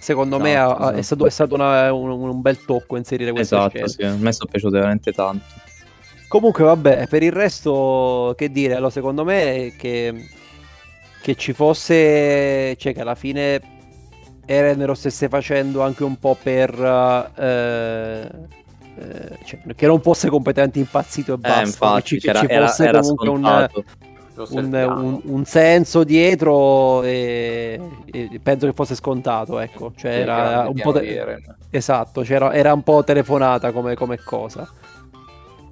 [0.00, 1.02] secondo me ha- Esatto, ha- è esatto.
[1.02, 3.88] stato, è stato una- un, un bel tocco inserire queste Esatto, scene.
[3.88, 5.44] sì, a me sono piaciute veramente tanto.
[6.28, 8.74] Comunque, vabbè, per il resto, che dire?
[8.74, 10.12] Allora, secondo me che,
[11.26, 13.60] che ci fosse, cioè che alla fine
[14.46, 16.72] Eren lo stesse facendo anche un po' per,
[17.36, 18.30] eh,
[18.96, 21.62] eh, cioè, che non fosse completamente impazzito e basta.
[21.62, 23.26] eh, infatti, che ci, che ci era, fosse era comunque.
[23.26, 23.32] Lo
[24.50, 30.68] un, un- un senso dietro e, e penso che fosse scontato, ecco, cioè Sì, era
[30.68, 31.42] un po' te-.
[31.70, 34.68] Esatto, c'era, era un po' telefonata come, come cosa.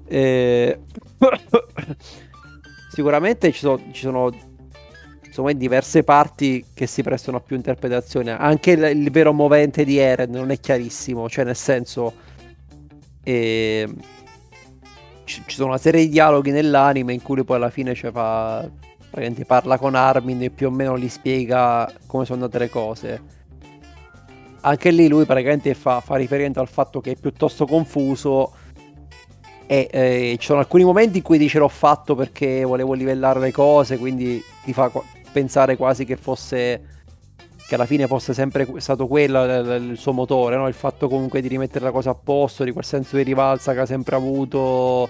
[0.05, 0.79] E-
[2.91, 4.31] Sicuramente ci sono, ci sono
[5.41, 8.37] insomma, diverse parti che si prestano a più interpretazione.
[8.37, 12.13] Anche il, il vero movente di Eren non è chiarissimo, cioè nel senso...
[13.23, 13.87] eh,
[15.25, 18.69] ci, ci sono una serie di dialoghi nell'anime in cui poi alla fine cioè, fa,
[19.45, 23.21] parla con Armin e più o meno gli spiega come sono andate le cose
[24.61, 28.53] anche lì lui praticamente fa, fa riferimento al fatto che è piuttosto confuso
[29.67, 33.51] e eh, ci sono alcuni momenti in cui dice l'ho fatto perché volevo livellare le
[33.51, 34.91] cose, quindi ti fa
[35.35, 36.93] pensare quasi che fosse
[37.67, 40.67] che alla fine fosse sempre stato quello il, il suo motore, no?
[40.67, 43.79] il fatto comunque di rimettere la cosa a posto, di quel senso di rivalsa che
[43.79, 45.09] ha sempre avuto,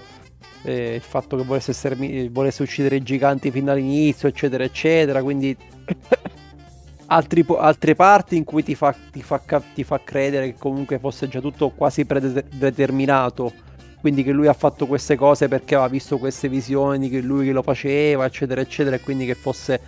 [0.62, 5.54] eh, il fatto che volesse, stermi- volesse uccidere i giganti fin dall'inizio, eccetera, eccetera, quindi
[7.06, 9.40] altri altre parti in cui ti fa, ti, fa,
[9.74, 13.52] ti fa credere che comunque fosse già tutto quasi predeterminato.
[14.00, 17.52] Quindi che lui ha fatto queste cose perché aveva visto queste visioni, che lui che
[17.52, 19.80] lo faceva, eccetera, eccetera, e quindi che fosse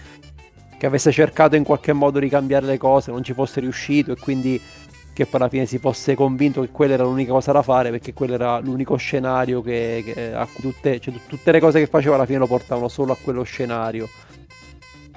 [0.79, 4.17] che avesse cercato in qualche modo di cambiare le cose, non ci fosse riuscito e
[4.17, 4.61] quindi
[5.13, 8.15] che poi alla fine si fosse convinto che quella era l'unica cosa da fare perché
[8.15, 12.25] quello era l'unico scenario che, che a tutte, cioè, tutte le cose che faceva alla
[12.25, 14.09] fine lo portavano solo a quello scenario.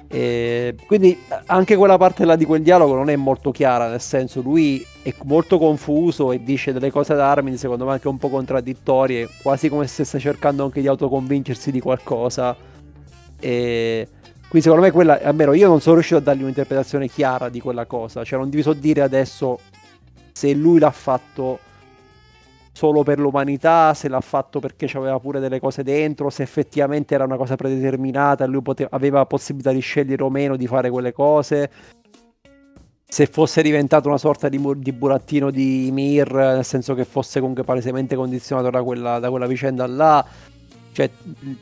[0.08, 4.42] E quindi anche quella parte là di quel dialogo non è molto chiara, nel senso
[4.42, 8.28] lui è molto confuso e dice delle cose ad Armin secondo me anche un po'
[8.28, 12.56] contraddittorie, quasi come se stesse cercando anche di autoconvincersi di qualcosa.
[13.38, 14.08] E
[14.52, 17.86] quindi secondo me quella, almeno io non sono riuscito a dargli un'interpretazione chiara di quella
[17.86, 19.58] cosa, cioè non vi so dire adesso
[20.30, 21.58] se lui l'ha fatto
[22.70, 27.24] solo per l'umanità, se l'ha fatto perché aveva pure delle cose dentro, se effettivamente era
[27.24, 31.70] una cosa predeterminata lui poteva, aveva possibilità di scegliere o meno di fare quelle cose,
[33.08, 37.64] se fosse diventato una sorta di, di burattino di Mir, nel senso che fosse comunque
[37.64, 40.22] palesemente condizionato da quella, da quella vicenda là.
[40.92, 41.08] Cioè,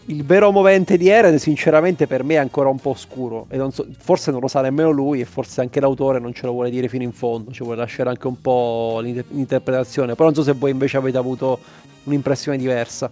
[0.07, 3.47] il vero movente di Eren, sinceramente, per me è ancora un po' oscuro.
[3.49, 6.53] E so, forse non lo sa nemmeno lui, e forse anche l'autore non ce lo
[6.53, 7.53] vuole dire fino in fondo.
[7.53, 10.14] Ci vuole lasciare anche un po' l'interpretazione.
[10.14, 11.61] Però non so se voi invece avete avuto
[12.05, 13.09] un'impressione diversa.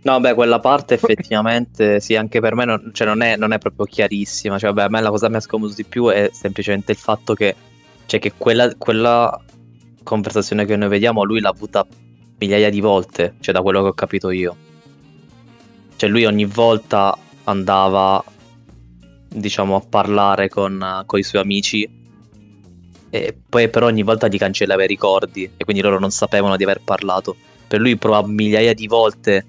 [0.00, 3.58] No, beh, quella parte effettivamente, sì, anche per me non, cioè, non, è, non è,
[3.58, 4.56] proprio chiarissima.
[4.56, 6.98] Cioè, beh, a me la cosa che mi ha scomodato di più è semplicemente il
[6.98, 7.56] fatto che,
[8.06, 9.36] cioè, che quella, quella
[10.04, 11.84] conversazione che noi vediamo, lui l'ha avuta
[12.38, 14.66] migliaia di volte, cioè da quello che ho capito io
[15.98, 18.22] cioè lui ogni volta andava,
[19.28, 21.90] diciamo, a parlare con, con i suoi amici
[23.10, 26.62] e poi però ogni volta gli cancellava i ricordi e quindi loro non sapevano di
[26.62, 27.34] aver parlato.
[27.66, 29.44] Per lui provava migliaia di volte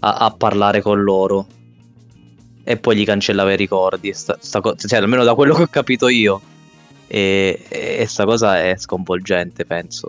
[0.00, 1.46] a, a parlare con loro
[2.62, 4.12] e poi gli cancellava i ricordi.
[4.12, 6.42] Sta, sta co- cioè, almeno da quello che ho capito io.
[7.06, 10.08] E, e sta cosa è sconvolgente, penso.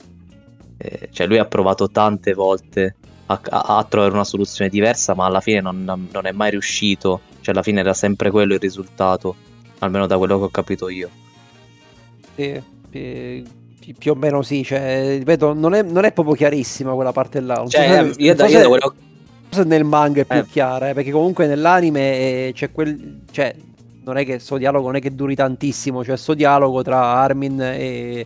[0.75, 2.95] E, cioè, lui ha provato tante volte
[3.27, 7.21] a, a, trovare una soluzione diversa, ma alla fine non, non, è mai riuscito.
[7.41, 9.35] Cioè, alla fine era sempre quello il risultato,
[9.79, 11.09] almeno da quello che ho capito io.
[12.35, 12.61] Sì,
[13.97, 17.55] più o meno sì, cioè, ripeto, non è, non è proprio chiarissima quella parte là.
[17.55, 18.93] Non cioè, so io, da, io da quello
[19.49, 20.45] se nel manga è più eh.
[20.45, 23.21] chiara, eh, perché comunque nell'anime eh, c'è quel.
[23.31, 23.55] Cioè,
[24.03, 27.59] non è che sto dialogo non è che duri tantissimo, cioè sto dialogo tra Armin
[27.61, 28.25] e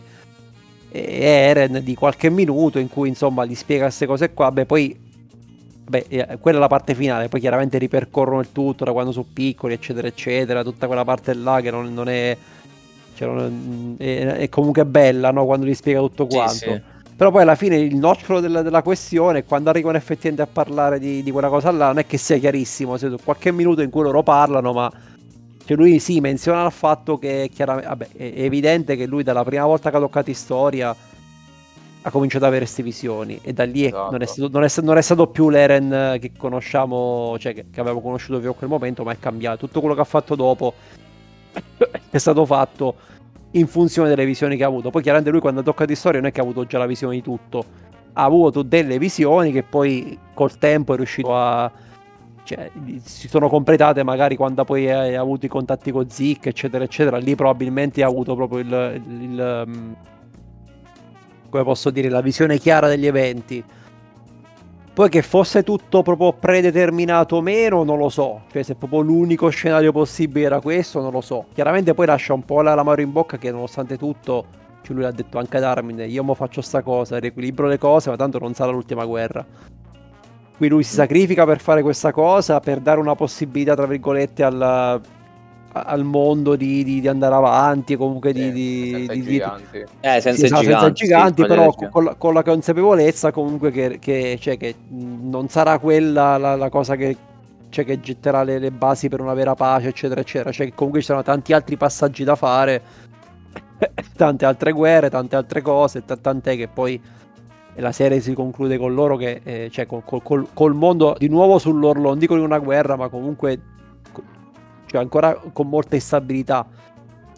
[0.92, 4.96] Eren di qualche minuto in cui insomma gli spiega queste cose qua, beh poi
[5.88, 9.26] beh, eh, quella è la parte finale, poi chiaramente ripercorrono il tutto da quando sono
[9.32, 12.36] piccoli eccetera eccetera, tutta quella parte là che non, non, è,
[13.14, 15.44] cioè non è, è, comunque bella no?
[15.44, 16.52] quando gli spiega tutto quanto.
[16.52, 16.82] Sì, sì.
[17.14, 21.22] Però poi alla fine il nocciolo della, della questione, quando arrivano effettivamente a parlare di,
[21.22, 24.22] di, quella cosa là, non è che sia chiarissimo, c'è qualche minuto in cui loro
[24.22, 24.90] parlano, ma
[25.72, 29.64] cioè lui sì, menziona il fatto che chiaramente, vabbè, è evidente che lui dalla prima
[29.64, 30.94] volta che ha toccato storia
[32.04, 34.10] ha cominciato ad avere queste visioni e da lì esatto.
[34.10, 37.80] non, è stato, non, è, non, è stato, più l'Eren che conosciamo, cioè che, che
[37.80, 39.66] avevamo conosciuto fino a quel momento, ma è cambiato.
[39.66, 40.74] Tutto quello che ha fatto dopo
[42.10, 42.96] è stato fatto
[43.52, 44.90] in funzione delle visioni che ha avuto.
[44.90, 46.86] Poi chiaramente lui quando ha toccato in storia non è che ha avuto già la
[46.86, 47.64] visione di tutto,
[48.14, 51.70] ha avuto delle visioni che poi col tempo è riuscito a
[52.44, 52.70] cioè,
[53.02, 57.16] si sono completate magari quando poi hai avuto i contatti con Zic, eccetera, eccetera.
[57.18, 59.92] Lì probabilmente hai avuto proprio il, il, il, mm,
[61.48, 63.64] come posso dire, la visione chiara degli eventi.
[64.94, 68.42] Poi che fosse tutto proprio predeterminato o meno, non lo so.
[68.50, 71.46] Cioè, se proprio l'unico scenario possibile era questo, non lo so.
[71.54, 74.44] Chiaramente poi lascia un po' l'amaro in bocca che nonostante tutto,
[74.82, 78.10] cioè lui l'ha detto anche ad Armin, io mo faccio sta cosa, riequilibro le cose,
[78.10, 79.71] ma tanto non sarà l'ultima guerra
[80.62, 85.00] cui lui si sacrifica per fare questa cosa, per dare una possibilità, tra virgolette, al,
[85.72, 88.52] al mondo di, di, di, andare avanti, comunque di...
[88.52, 89.84] di senza di, giganti.
[90.00, 93.98] Eh, senza, sì, giganti, senza giganti, sì, però con la, con la, consapevolezza comunque che,
[93.98, 97.16] che, cioè, che non sarà quella la, la cosa che,
[97.68, 100.52] cioè, che getterà le, le, basi per una vera pace, eccetera, eccetera.
[100.52, 102.82] Cioè che comunque ci sono tanti altri passaggi da fare,
[104.14, 107.00] tante altre guerre, tante altre cose, t- tant'è che poi
[107.76, 111.58] la serie si conclude con loro che, eh, cioè col, col, col, mondo di nuovo
[111.58, 113.60] sull'orlo, non dico di una guerra, ma comunque
[114.86, 116.66] cioè ancora con molta instabilità.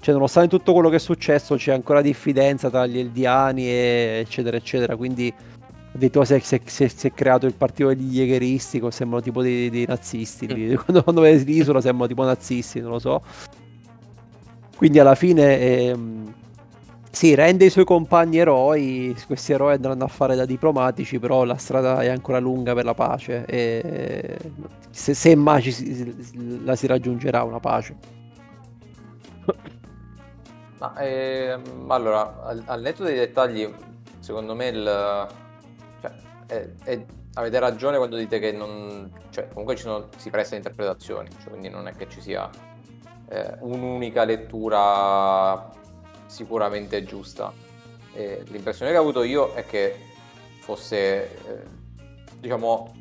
[0.01, 4.57] Cioè, nonostante tutto quello che è successo, c'è ancora diffidenza tra gli Eldiani, e eccetera,
[4.57, 4.97] eccetera.
[4.97, 5.33] Quindi
[5.95, 9.41] addirittura si è, si, è, si è, creato il partito degli Jägeristi, che sembrano tipo
[9.41, 10.47] dei, dei nazisti.
[10.53, 10.75] Mm.
[10.85, 13.23] Quando, quando vedi l'isola sembrano tipo nazisti, non lo so.
[14.77, 15.59] Quindi alla fine...
[15.59, 16.35] Ehm,
[17.15, 21.57] sì, rende i suoi compagni eroi, questi eroi andranno a fare da diplomatici, però la
[21.57, 24.37] strada è ancora lunga per la pace e
[24.91, 27.97] se, se mai ci, la si raggiungerà una pace.
[30.79, 33.73] Ma, ehm, allora, al, al, netto dei dettagli,
[34.19, 35.29] secondo me il,
[36.01, 36.13] cioè,
[36.47, 37.05] è, è,
[37.35, 41.87] avete ragione quando dite che non, cioè, comunque sono, si presta interpretazioni, cioè, quindi non
[41.87, 42.51] è che ci sia
[43.29, 45.83] eh, un'unica lettura
[46.27, 47.53] sicuramente giusta.
[48.13, 49.97] E l'impressione che ho avuto io è che
[50.61, 51.63] fosse, eh,
[52.39, 52.95] diciamo,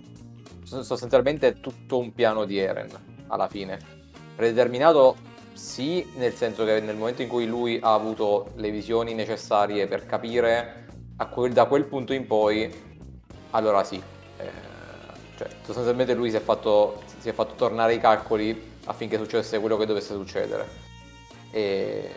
[0.63, 2.89] sostanzialmente tutto un piano di Eren
[3.27, 3.79] alla fine.
[4.35, 5.15] Predeterminato
[5.53, 10.05] sì, nel senso che nel momento in cui lui ha avuto le visioni necessarie per
[10.05, 10.87] capire,
[11.31, 12.71] quel, da quel punto in poi,
[13.51, 14.01] allora sì.
[14.37, 14.71] Eh,
[15.37, 19.77] cioè, sostanzialmente lui si è, fatto, si è fatto tornare i calcoli affinché succedesse quello
[19.77, 20.67] che dovesse succedere.
[21.51, 22.09] E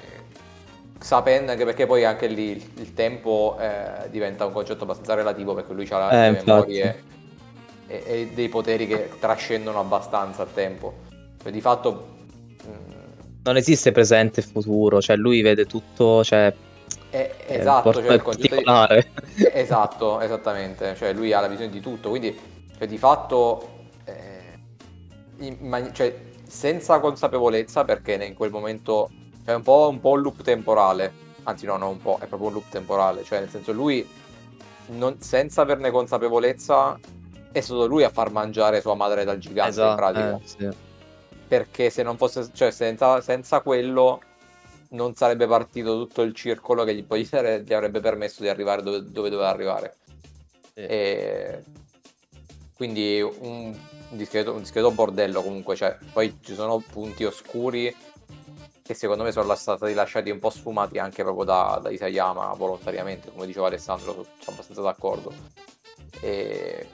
[0.98, 5.72] sapendo anche perché poi anche lì il, tempo eh, diventa un concetto abbastanza relativo perché
[5.72, 7.02] lui ha eh, le memorie
[7.86, 10.94] e, e, dei poteri che trascendono abbastanza il tempo.
[11.42, 12.14] Cioè, di fatto
[13.46, 16.52] non esiste presente e futuro, cioè lui vede tutto, cioè
[17.10, 19.46] è, esatto, cioè il concetto di...
[19.52, 22.36] esatto, esattamente, cioè lui ha la visione di tutto, quindi
[22.76, 29.10] cioè, di fatto eh, in, cioè, senza consapevolezza perché in quel momento
[29.46, 31.12] è un po', un po' un loop temporale,
[31.44, 34.06] anzi no, non un po', è proprio un loop temporale, cioè nel senso lui
[34.88, 36.98] non, senza averne consapevolezza
[37.50, 40.36] è stato lui a far mangiare sua madre dal gigante esatto, in pratica.
[40.36, 40.84] Eh, sì
[41.46, 44.20] perché se non fosse, cioè senza, senza quello
[44.90, 49.04] non sarebbe partito tutto il circolo che gli, poi gli avrebbe permesso di arrivare dove,
[49.04, 49.94] dove doveva arrivare.
[50.74, 50.80] Sì.
[50.80, 51.62] E
[52.74, 53.32] quindi un,
[54.10, 57.94] un, discreto, un, discreto, bordello comunque, cioè, poi ci sono punti oscuri
[58.86, 63.32] che secondo me sono stati lasciati un po' sfumati anche proprio da, da Isayama volontariamente,
[63.32, 65.32] come diceva Alessandro, sono abbastanza d'accordo.
[66.20, 66.88] E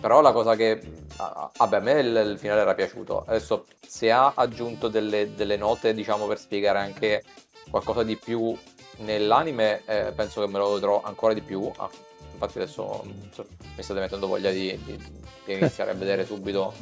[0.00, 0.80] però la cosa che...
[1.16, 3.24] Vabbè, a me il, il finale era piaciuto.
[3.26, 7.22] Adesso se ha aggiunto delle, delle, note, diciamo, per spiegare anche
[7.70, 8.56] qualcosa di più
[8.98, 11.70] nell'anime, eh, penso che me lo vedrò ancora di più.
[11.76, 11.88] Ah,
[12.32, 14.96] infatti adesso mi state mettendo voglia di, di,
[15.44, 16.74] di iniziare a vedere subito.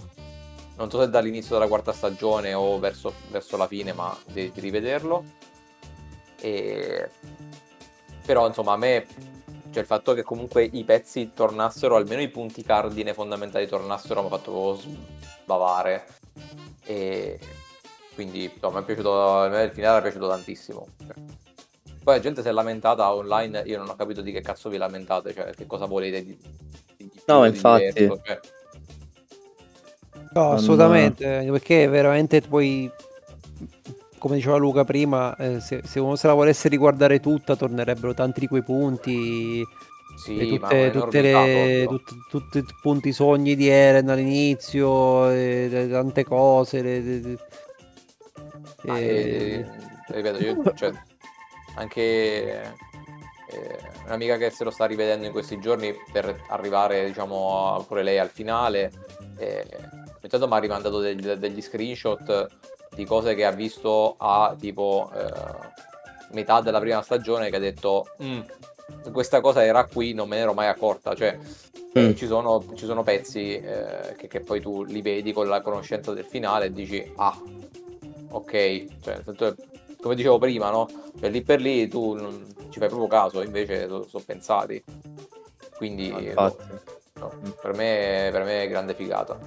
[0.77, 4.61] Non so se dall'inizio della quarta stagione o verso, verso la fine, ma di, di
[4.61, 5.25] rivederlo.
[6.41, 7.11] E...
[8.25, 9.07] Però insomma a me
[9.73, 14.27] cioè il fatto che comunque i pezzi tornassero, almeno i punti cardine fondamentali tornassero, mi
[14.27, 14.79] ha fatto
[15.43, 16.07] sbavare.
[16.85, 17.39] E
[18.14, 20.87] quindi no, mi è piaciuto, a me il finale era piaciuto tantissimo.
[22.05, 24.77] Poi la gente si è lamentata online, io non ho capito di che cazzo vi
[24.77, 26.37] lamentate, cioè che cosa volete di,
[26.97, 27.93] di, di No, infatti.
[27.93, 28.41] Diverso, cioè.
[30.35, 32.91] No, assolutamente, perché veramente poi
[34.22, 38.39] come diceva Luca prima, eh, se, se, uno se la volesse riguardare tutta, tornerebbero tanti
[38.39, 39.66] di quei punti.
[40.16, 46.83] Sì, tutte, tutte le, tutti, tutti i punti sogni di Eren all'inizio, e, tante cose.
[46.83, 47.39] Le, le,
[48.87, 49.66] ah, e,
[50.07, 50.93] ripeto, io, cioè,
[51.74, 58.05] anche eh, un'amica che se lo sta rivedendo in questi giorni per arrivare, diciamo, pure
[58.05, 58.93] lei al finale.
[59.37, 59.66] Eh,
[60.23, 62.49] intanto mi ha rimandato degli, degli screenshot
[62.95, 65.33] di cose che ha visto a tipo eh,
[66.33, 68.41] metà della prima stagione che ha detto mm,
[69.12, 71.39] questa cosa era qui, non me ne ero mai accorta, cioè
[71.99, 72.12] mm.
[72.14, 76.12] ci, sono, ci, sono, pezzi eh, che, che, poi tu li vedi con la conoscenza
[76.12, 77.39] del finale e dici ah,
[78.31, 79.23] ok, cioè,
[80.01, 80.89] come dicevo prima, no?
[81.18, 84.83] Cioè, lì per lì tu non ci fai proprio caso, invece sono so pensati.
[85.77, 86.57] Quindi no,
[87.14, 89.39] no, per, me, per me è grande figata.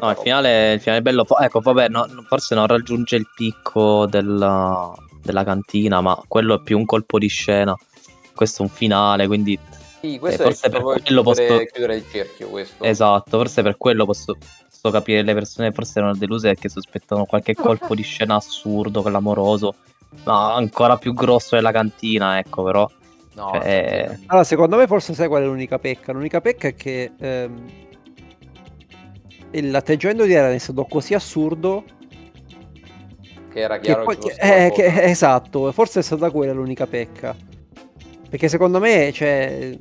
[0.00, 1.26] No, il finale, il finale, è bello.
[1.40, 6.78] Ecco, vabbè, no, forse non raggiunge il picco della, della, cantina, ma quello è più
[6.78, 7.74] un colpo di scena.
[8.34, 9.58] Questo è un finale, quindi.
[10.00, 12.48] Sì, questo eh, forse per quello chiudere, posso chiudere il cerchio.
[12.48, 12.84] Questo.
[12.84, 14.36] Esatto, forse per quello posso,
[14.68, 19.74] posso capire le persone forse erano deluse perché sospettano qualche colpo di scena assurdo, clamoroso,
[20.24, 22.90] ma ancora più grosso della cantina, ecco, però.
[23.32, 24.18] No, cioè...
[24.26, 26.12] Allora, secondo me forse sai qual è l'unica pecca?
[26.12, 27.88] L'unica pecca è che ehm,
[29.52, 31.84] l'atteggiamento di Eren è stato così assurdo
[33.50, 37.36] che era chiaro che, poi, eh, che esatto, forse è stata quella l'unica pecca.
[38.28, 39.76] Perché secondo me, cioè,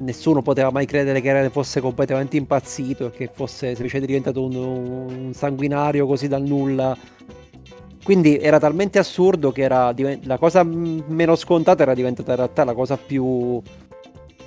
[0.00, 4.54] nessuno poteva mai credere che Eren fosse completamente impazzito e che fosse semplicemente diventato un,
[4.54, 6.96] un sanguinario così dal nulla.
[8.02, 12.74] Quindi era talmente assurdo che era la cosa meno scontata era diventata in realtà la
[12.74, 13.62] cosa più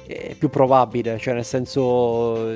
[0.05, 2.47] è più probabile, cioè nel senso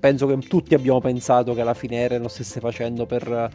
[0.00, 3.50] penso che tutti abbiamo pensato che alla fine Eren lo stesse facendo per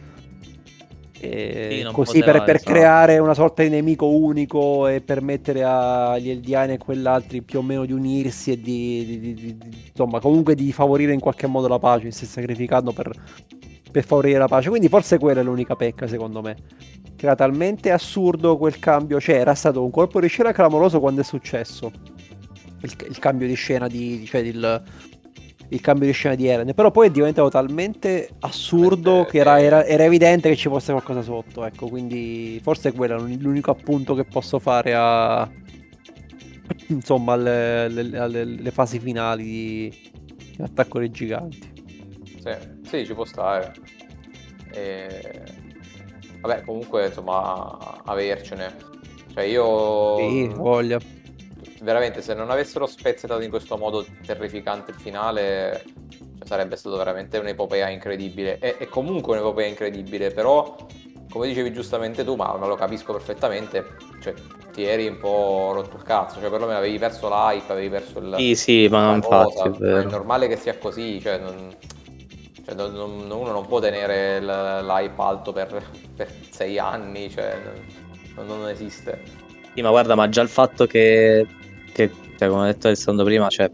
[1.24, 6.72] eh, sì, così per, per creare una sorta di nemico unico e permettere agli Eldiani
[6.72, 10.72] e quell'altri più o meno di unirsi e di, di, di, di, insomma comunque di
[10.72, 13.12] favorire in qualche modo la pace, si sacrificando per,
[13.92, 14.68] per favorire la pace.
[14.68, 16.56] Quindi forse quella è l'unica pecca secondo me.
[17.14, 21.20] Che era talmente assurdo quel cambio, cioè era stato un colpo di scena clamoroso quando
[21.20, 21.92] è successo
[22.82, 24.82] il, il cambio di scena di, cioè il,
[25.68, 26.72] il cambio di scena di Eren.
[26.74, 31.22] Però poi è diventato talmente assurdo che era, era, era, evidente che ci fosse qualcosa
[31.22, 31.64] sotto.
[31.64, 35.48] Ecco, quindi forse quello è l'unico appunto che posso fare a,
[36.88, 40.10] insomma alle, alle- alle- alle fasi finali di,
[40.56, 41.70] di Attacco dei Giganti.
[42.42, 43.72] Sì, sì, ci può stare.
[44.72, 45.60] E...
[46.40, 48.74] Vabbè, comunque, insomma, avercene.
[49.32, 50.16] Cioè, io...
[50.16, 50.98] Sì, voglia.
[51.82, 57.38] Veramente, se non avessero spezzettato in questo modo terrificante il finale, cioè, sarebbe stato veramente
[57.38, 58.58] un'epopea incredibile.
[58.60, 60.76] E, e comunque un'epopea incredibile, però,
[61.28, 64.32] come dicevi giustamente tu, ma, ma lo capisco perfettamente, cioè,
[64.72, 68.34] ti eri un po' rotto il cazzo, cioè perlomeno avevi perso l'hype, avevi perso il...
[68.38, 70.10] Sì, sì, ma infatti cosa, è ma è vero.
[70.10, 71.76] normale che sia così, cioè, non-
[72.64, 75.82] cioè, non- non- uno non può tenere l'hype alto per,
[76.14, 77.58] per sei anni, cioè,
[78.36, 79.20] non, non esiste.
[79.74, 81.46] Sì, ma guarda, ma già il fatto che,
[81.92, 83.70] che cioè, come ho detto Alessandro prima, cioè,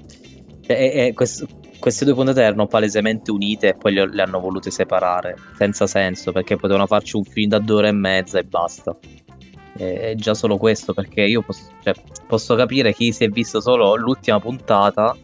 [0.67, 1.47] è- è- quest-
[1.79, 6.33] queste due puntate erano palesemente unite e poi le, le hanno volute separare, senza senso,
[6.33, 8.97] perché potevano farci un film da due ore e mezza e basta.
[9.77, 11.95] È già solo questo, perché io posso, cioè,
[12.27, 15.17] posso capire chi si è visto solo l'ultima puntata,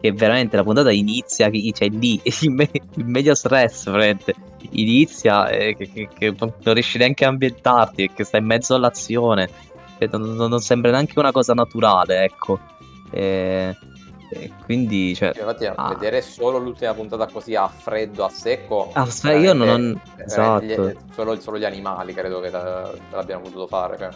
[0.00, 4.34] che veramente la puntata inizia, cioè lì, il, me- il media stress, veramente,
[4.70, 9.48] inizia e che, che- che non riesci neanche a ambientarti, perché stai in mezzo all'azione.
[10.08, 12.58] Cioè, non, non- sembra neanche una cosa naturale, ecco.
[13.10, 13.76] E,
[14.30, 15.88] e quindi, cioè, Cioè, Infatti, Ah.
[15.88, 18.90] vedere solo l'ultima puntata così a freddo, a secco.
[18.94, 20.64] Ah, aspetta, io non- veramente- esatto.
[20.64, 23.96] gli- solo, solo gli animali credo che la- l'abbiano potuto fare.
[23.98, 24.08] Cioè.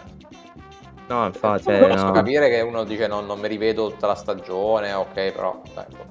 [1.08, 2.10] no, infatti, Posso eh, no.
[2.12, 6.06] capire che uno dice non, non mi rivedo tutta la stagione, ok, però ecco.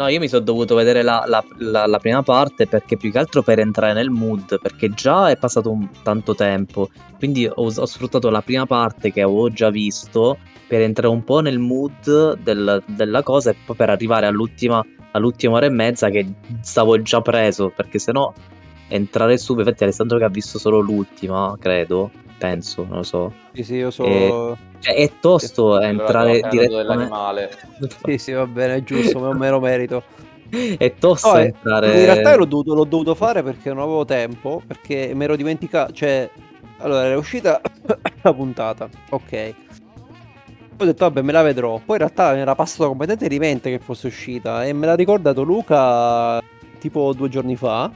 [0.00, 3.18] No, io mi sono dovuto vedere la, la- la- la prima parte perché più che
[3.18, 6.88] altro per entrare nel mood, perché già è passato un, tanto tempo,
[7.18, 11.40] quindi ho, ho sfruttato la prima parte che avevo già visto per entrare un po'
[11.40, 16.26] nel mood del- della cosa e poi per arrivare all'ultima, all'ultima ora e mezza che
[16.62, 18.32] stavo già preso, perché sennò
[18.90, 23.32] entrare subito, infatti Alessandro che ha visto solo l'ultima, credo, penso, non lo so.
[23.52, 24.04] Sì, sì, io so...
[24.04, 27.50] Eh, Cioè, è tosto Allora, entrare direttamente...
[28.04, 30.02] Sì, sì, va bene, è giusto, me me lo merito.
[30.50, 31.86] È tosto No, eh, entrare...
[31.98, 35.92] In realtà l'ho dovuto, l'ho dovuto fare perché non avevo tempo, perché mi ero dimenticato,
[35.92, 36.28] cioè,
[36.78, 37.60] allora era uscita
[38.22, 39.54] la puntata, ok.
[40.78, 41.74] Ho detto, vabbè, me la vedrò.
[41.76, 44.94] Poi in realtà mi era passato completamente di mente che fosse uscita e me l'ha
[44.94, 46.40] ricordato Luca
[46.78, 47.90] tipo due giorni fa.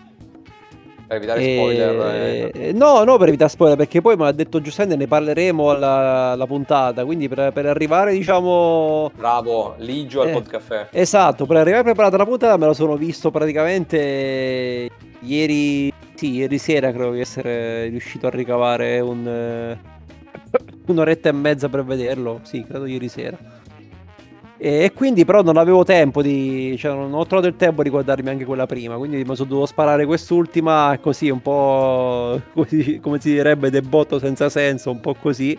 [1.15, 2.51] Per evitare E- spoiler.
[2.55, 6.31] eh, No, no, per evitare spoiler, perché poi me l'ha detto giustamente, ne parleremo alla,
[6.33, 9.11] alla puntata, quindi per, per arrivare, diciamo...
[9.17, 10.33] Bravo, Ligio al Eh.
[10.33, 10.89] podcaffè.
[10.91, 14.91] Esatto, per arrivare preparata la puntata me la sono visto praticamente
[15.21, 19.79] ieri, sì, ieri sera credo di essere riuscito a ricavare un, eh,
[20.87, 23.37] un'oretta e mezza per vederlo, sì, credo ieri sera.
[24.57, 28.29] E quindi però non avevo tempo di, cioè non ho trovato il tempo di guardarmi
[28.29, 33.31] anche quella prima, quindi mi sono dovuto sparare quest'ultima così un po' così, come si
[33.31, 35.59] direbbe debotto senza senso, un po' così.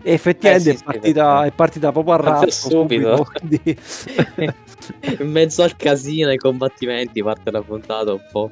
[0.00, 3.26] E effettivamente Eh, sì, è, sì, partita, perché- è partita proprio a razzo subito.
[3.32, 3.76] quindi-
[5.18, 8.50] in mezzo al casino, ai combattimenti, parte la puntata un po'.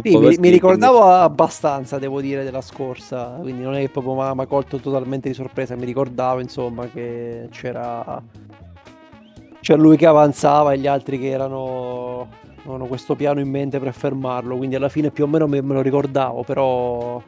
[0.00, 4.42] Sì, mi, mi ricordavo abbastanza, devo dire, della scorsa, quindi non è che proprio mi
[4.42, 8.22] ha colto totalmente di sorpresa, mi ricordavo insomma che c'era
[9.60, 12.28] c'era lui che avanzava e gli altri che erano
[12.62, 15.74] avevano questo piano in mente per fermarlo, quindi alla fine più o meno me, me
[15.74, 17.22] lo ricordavo, però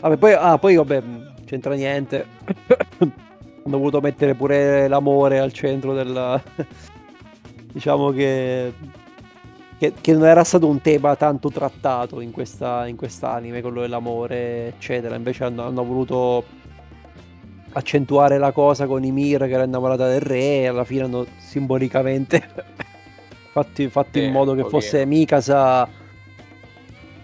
[0.00, 1.02] vabbè, poi ah, poi vabbè,
[1.44, 2.26] c'entra niente.
[3.66, 6.42] Ho dovuto mettere pure l'amore al centro del
[7.72, 8.72] diciamo che
[9.84, 14.68] che, che non era stato un tema tanto trattato in questa in quest'anime, quello dell'amore,
[14.68, 15.14] eccetera.
[15.14, 16.44] Invece hanno, hanno voluto
[17.72, 22.40] accentuare la cosa con Ymir che era innamorata del re e alla fine hanno simbolicamente
[23.50, 25.88] fatto, fatto Sì, in modo che fosse Mikasa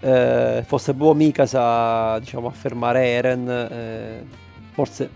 [0.01, 4.25] eh, fosse proprio Mikasa diciamo a fermare Eren eh,
[4.71, 5.09] forse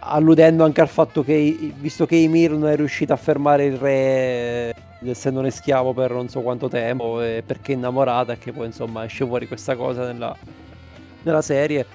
[0.00, 3.92] alludendo anche al fatto che visto che Ymir non è riuscita a fermare il re
[3.92, 4.74] eh,
[5.10, 9.04] essendone schiavo per non so quanto tempo e perché è innamorata e che poi insomma
[9.04, 10.36] esce fuori questa cosa nella,
[11.22, 11.86] nella serie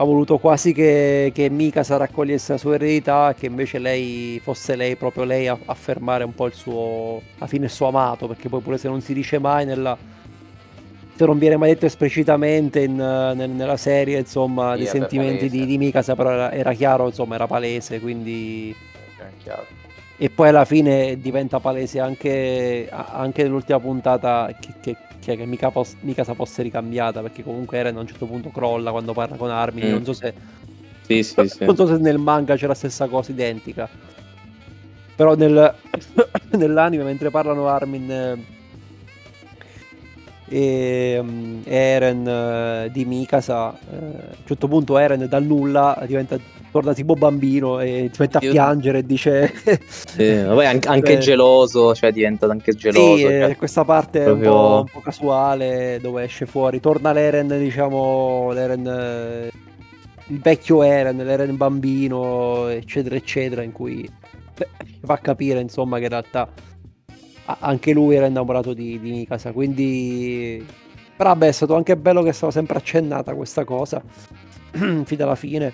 [0.00, 4.76] ha voluto quasi che, che Mikasa raccogliesse la sua eredità e che invece lei fosse
[4.76, 8.28] lei, proprio lei a, a fermare un po' il suo, alla fine il suo amato,
[8.28, 9.98] perché poi pure se non si dice mai nella,
[11.16, 15.58] se non viene mai detto esplicitamente in, nel- nella serie, insomma, Sì, dei sentimenti di,
[15.58, 15.66] palese.
[15.66, 18.72] di Mikasa, però era, era chiaro, insomma, era palese, quindi...
[19.16, 19.77] È chiaro.
[20.20, 25.70] E poi alla fine diventa palese anche, anche nell'ultima puntata che, che, che, che Mika
[25.70, 29.48] pos- Mikasa fosse ricambiata, perché comunque Eren a un certo punto crolla quando parla con
[29.50, 29.90] Armin, Mm.
[29.90, 30.34] non so se...
[31.02, 31.64] Sì, sì, sì.
[31.64, 33.88] Non so se nel manga c'è la stessa cosa identica.
[35.14, 35.74] Però nel,
[36.58, 38.56] nell'anime, mentre parlano Armin eh,
[40.48, 46.38] e mm, Eren eh, di Mikasa, eh, a un certo punto Eren dal nulla diventa
[46.78, 49.52] torna tipo bambino e ti mette a piangere e dice...
[49.86, 53.16] Sì, poi anche, anche Cioè- geloso, cioè diventa anche geloso.
[53.16, 53.50] Sì, cioè.
[53.50, 57.48] eh, questa parte è proprio- un, po', un po' casuale dove esce fuori, torna l'Eren,
[57.58, 59.50] diciamo, l'Eren, eh,
[60.28, 64.08] il vecchio Eren, l'Eren bambino, eccetera, eccetera, in cui
[64.56, 64.68] beh,
[65.04, 66.48] fa capire, insomma, che in realtà
[67.60, 70.64] anche lui era innamorato di, di Mikasa, quindi...
[71.16, 74.00] Però vabbè, è stato anche bello che stava sempre accennata questa cosa,
[74.70, 75.72] fino alla fine.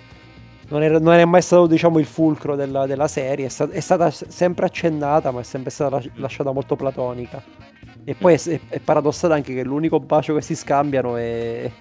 [0.67, 3.79] Non, era- non è mai stato, diciamo, il fulcro della, della serie, è, sta- è
[3.79, 7.41] stata sempre accennata, ma è sempre stata las- lasciata molto platonica.
[8.03, 11.71] E poi è, è- è paradossale anche che l'unico bacio che si scambiano è,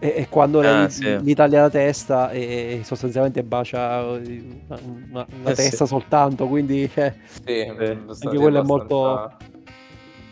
[0.00, 1.16] è- è quando lei Ah, sì.
[1.22, 4.78] gli taglia la testa e sostanzialmente bacia eh, una,
[5.10, 5.62] una- una Eh, sì.
[5.62, 7.14] testa soltanto, quindi cioè,
[7.44, 9.44] Sì, abbastanza- anche quello è molto- abbastanza-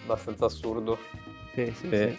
[0.05, 0.99] abbastanza assurdo.
[1.55, 1.97] sì, sì, Sì.
[1.97, 2.17] sì.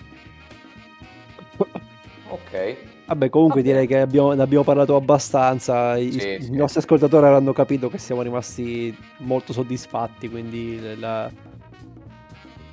[2.30, 2.78] Ok.
[3.08, 3.86] Vabbè, comunque Va bene.
[3.86, 5.96] direi che abbiamo, ne abbiamo parlato abbastanza.
[5.98, 6.56] I, Sì, i sì.
[6.56, 10.30] nostri ascoltatori avranno capito che siamo rimasti molto soddisfatti.
[10.30, 11.32] Quindi, la-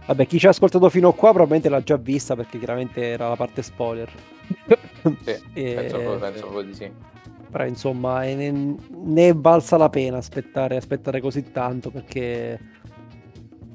[0.06, 3.28] vabbè, chi ci ha ascoltato fino a qua probabilmente l'ha già vista perché chiaramente era
[3.28, 4.10] la parte spoiler.
[5.20, 6.90] Sì, E- penso, penso proprio di sì.
[7.50, 12.58] Però insomma, ne, ne è valsa la pena aspettare, aspettare così tanto perché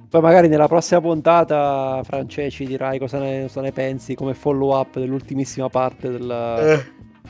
[0.10, 4.78] poi magari nella prossima puntata, France, ci dirai cosa ne, cosa ne pensi come follow
[4.78, 6.82] up dell'ultimissima parte della-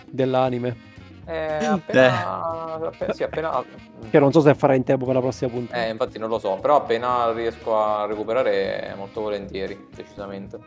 [0.09, 0.85] dell'anime.
[1.25, 3.63] Eh, appena, appena, sì, appena
[4.09, 5.85] Che non so se farà in tempo per la prossima puntata.
[5.85, 10.57] eh, infatti non lo so, però appena riesco a recuperare molto volentieri, decisamente.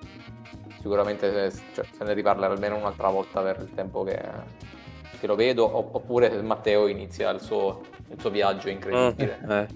[0.80, 4.20] Sicuramente se, cioè, se ne riparlerà almeno un'altra volta per il tempo che,
[5.18, 7.80] che lo vedo, opp- oppure se Matteo inizia il suo,
[8.10, 9.38] il suo viaggio incredibile.
[9.48, 9.66] Eh,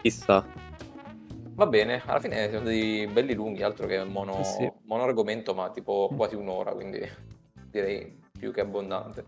[0.00, 0.44] chissà.
[1.58, 4.72] Va bene, alla fine siamo stati belli lunghi, altro che mono, Eh sì.
[4.84, 7.00] mono argomento, ma tipo quasi un'ora, quindi
[7.68, 9.24] direi più che abbondante.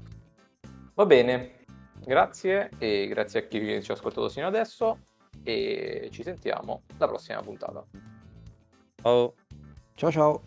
[0.94, 1.64] Va bene,
[2.04, 5.00] grazie e grazie a chi ci ha ascoltato fino adesso
[5.42, 7.84] e ci sentiamo la prossima puntata.
[9.02, 9.34] Ciao.
[9.96, 10.42] Ciao ciao.